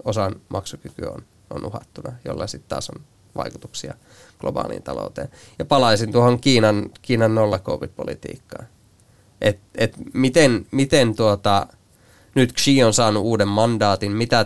osan 0.04 0.36
maksukyky 0.50 1.06
on, 1.06 1.24
on 1.50 1.66
uhattuna, 1.66 2.14
jolla 2.26 2.48
sitten 2.48 2.70
taas 2.70 2.90
on 2.90 3.02
vaikutuksia 3.36 3.94
globaaliin 4.40 4.84
talouteen. 4.84 5.30
Ja 5.60 5.66
palaisin 5.66 6.12
tuohon 6.12 6.40
Kiinan, 6.40 6.90
Kiinan 7.02 7.36
nolla-covid-politiikkaan. 7.36 8.68
Et, 9.42 9.60
et 9.76 9.94
miten, 10.14 10.66
miten 10.72 11.16
tuota, 11.16 11.68
nyt 12.36 12.54
Xi 12.54 12.84
on 12.84 12.94
saanut 12.94 13.24
uuden 13.24 13.48
mandaatin, 13.48 14.12
mitä 14.12 14.46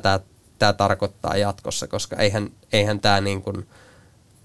tämä 0.59 0.73
tarkoittaa 0.73 1.37
jatkossa, 1.37 1.87
koska 1.87 2.15
eihän, 2.15 2.49
eihän 2.73 2.99
tämä 2.99 3.21
niin 3.21 3.41
kuin 3.41 3.67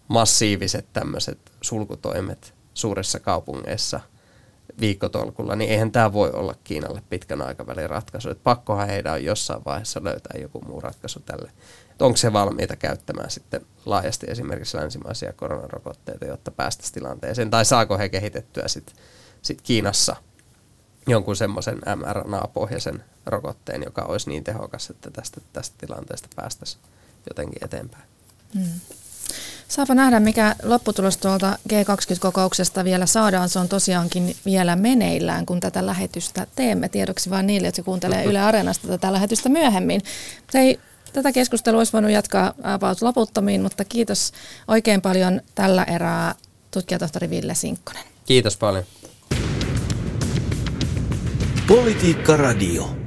massiiviset 0.08 0.86
tämmöiset 0.92 1.38
sulkutoimet 1.60 2.54
suurissa 2.74 3.20
kaupungeissa 3.20 4.00
viikkotolkulla, 4.80 5.56
niin 5.56 5.70
eihän 5.70 5.92
tämä 5.92 6.12
voi 6.12 6.30
olla 6.30 6.54
Kiinalle 6.64 7.02
pitkän 7.10 7.42
aikavälin 7.42 7.90
ratkaisu. 7.90 8.30
Et 8.30 8.42
pakkohan 8.42 8.88
heidän 8.88 9.12
on 9.12 9.24
jossain 9.24 9.64
vaiheessa 9.64 10.04
löytää 10.04 10.40
joku 10.40 10.60
muu 10.60 10.80
ratkaisu 10.80 11.20
tälle. 11.20 11.50
Et 11.92 12.02
onko 12.02 12.16
se 12.16 12.32
valmiita 12.32 12.76
käyttämään 12.76 13.30
sitten 13.30 13.66
laajasti 13.86 14.26
esimerkiksi 14.30 14.76
länsimaisia 14.76 15.32
koronarokotteita, 15.32 16.24
jotta 16.24 16.50
päästäisiin 16.50 16.94
tilanteeseen, 16.94 17.50
tai 17.50 17.64
saako 17.64 17.98
he 17.98 18.08
kehitettyä 18.08 18.68
sitten 18.68 18.96
sit 19.42 19.60
Kiinassa– 19.62 20.16
jonkun 21.06 21.36
semmoisen 21.36 21.78
mRNA-pohjaisen 21.96 23.04
rokotteen, 23.26 23.82
joka 23.82 24.02
olisi 24.02 24.30
niin 24.30 24.44
tehokas, 24.44 24.90
että 24.90 25.10
tästä, 25.10 25.40
tästä 25.52 25.76
tilanteesta 25.78 26.28
päästäisiin 26.36 26.82
jotenkin 27.28 27.64
eteenpäin. 27.64 28.04
Hmm. 28.54 28.80
Saapa 29.68 29.94
nähdä, 29.94 30.20
mikä 30.20 30.56
lopputulos 30.62 31.16
tuolta 31.16 31.58
G20-kokouksesta 31.72 32.84
vielä 32.84 33.06
saadaan. 33.06 33.48
Se 33.48 33.58
on 33.58 33.68
tosiaankin 33.68 34.36
vielä 34.44 34.76
meneillään, 34.76 35.46
kun 35.46 35.60
tätä 35.60 35.86
lähetystä 35.86 36.46
teemme. 36.56 36.88
Tiedoksi 36.88 37.30
vain 37.30 37.46
niille, 37.46 37.68
jotka 37.68 37.82
kuuntelee 37.82 38.24
Yle 38.24 38.40
Areenasta 38.40 38.88
tätä 38.88 39.12
lähetystä 39.12 39.48
myöhemmin. 39.48 40.00
Se 40.50 40.58
ei, 40.58 40.80
tätä 41.12 41.32
keskustelua 41.32 41.80
olisi 41.80 41.92
voinut 41.92 42.10
jatkaa 42.10 42.54
about 42.62 43.02
loputtomiin, 43.02 43.62
mutta 43.62 43.84
kiitos 43.84 44.32
oikein 44.68 45.02
paljon 45.02 45.40
tällä 45.54 45.84
erää 45.84 46.34
tutkijatohtori 46.70 47.30
Ville 47.30 47.54
Sinkkonen. 47.54 48.04
Kiitos 48.26 48.56
paljon. 48.56 48.84
Politiikka 51.68 52.36
Radio. 52.36 53.03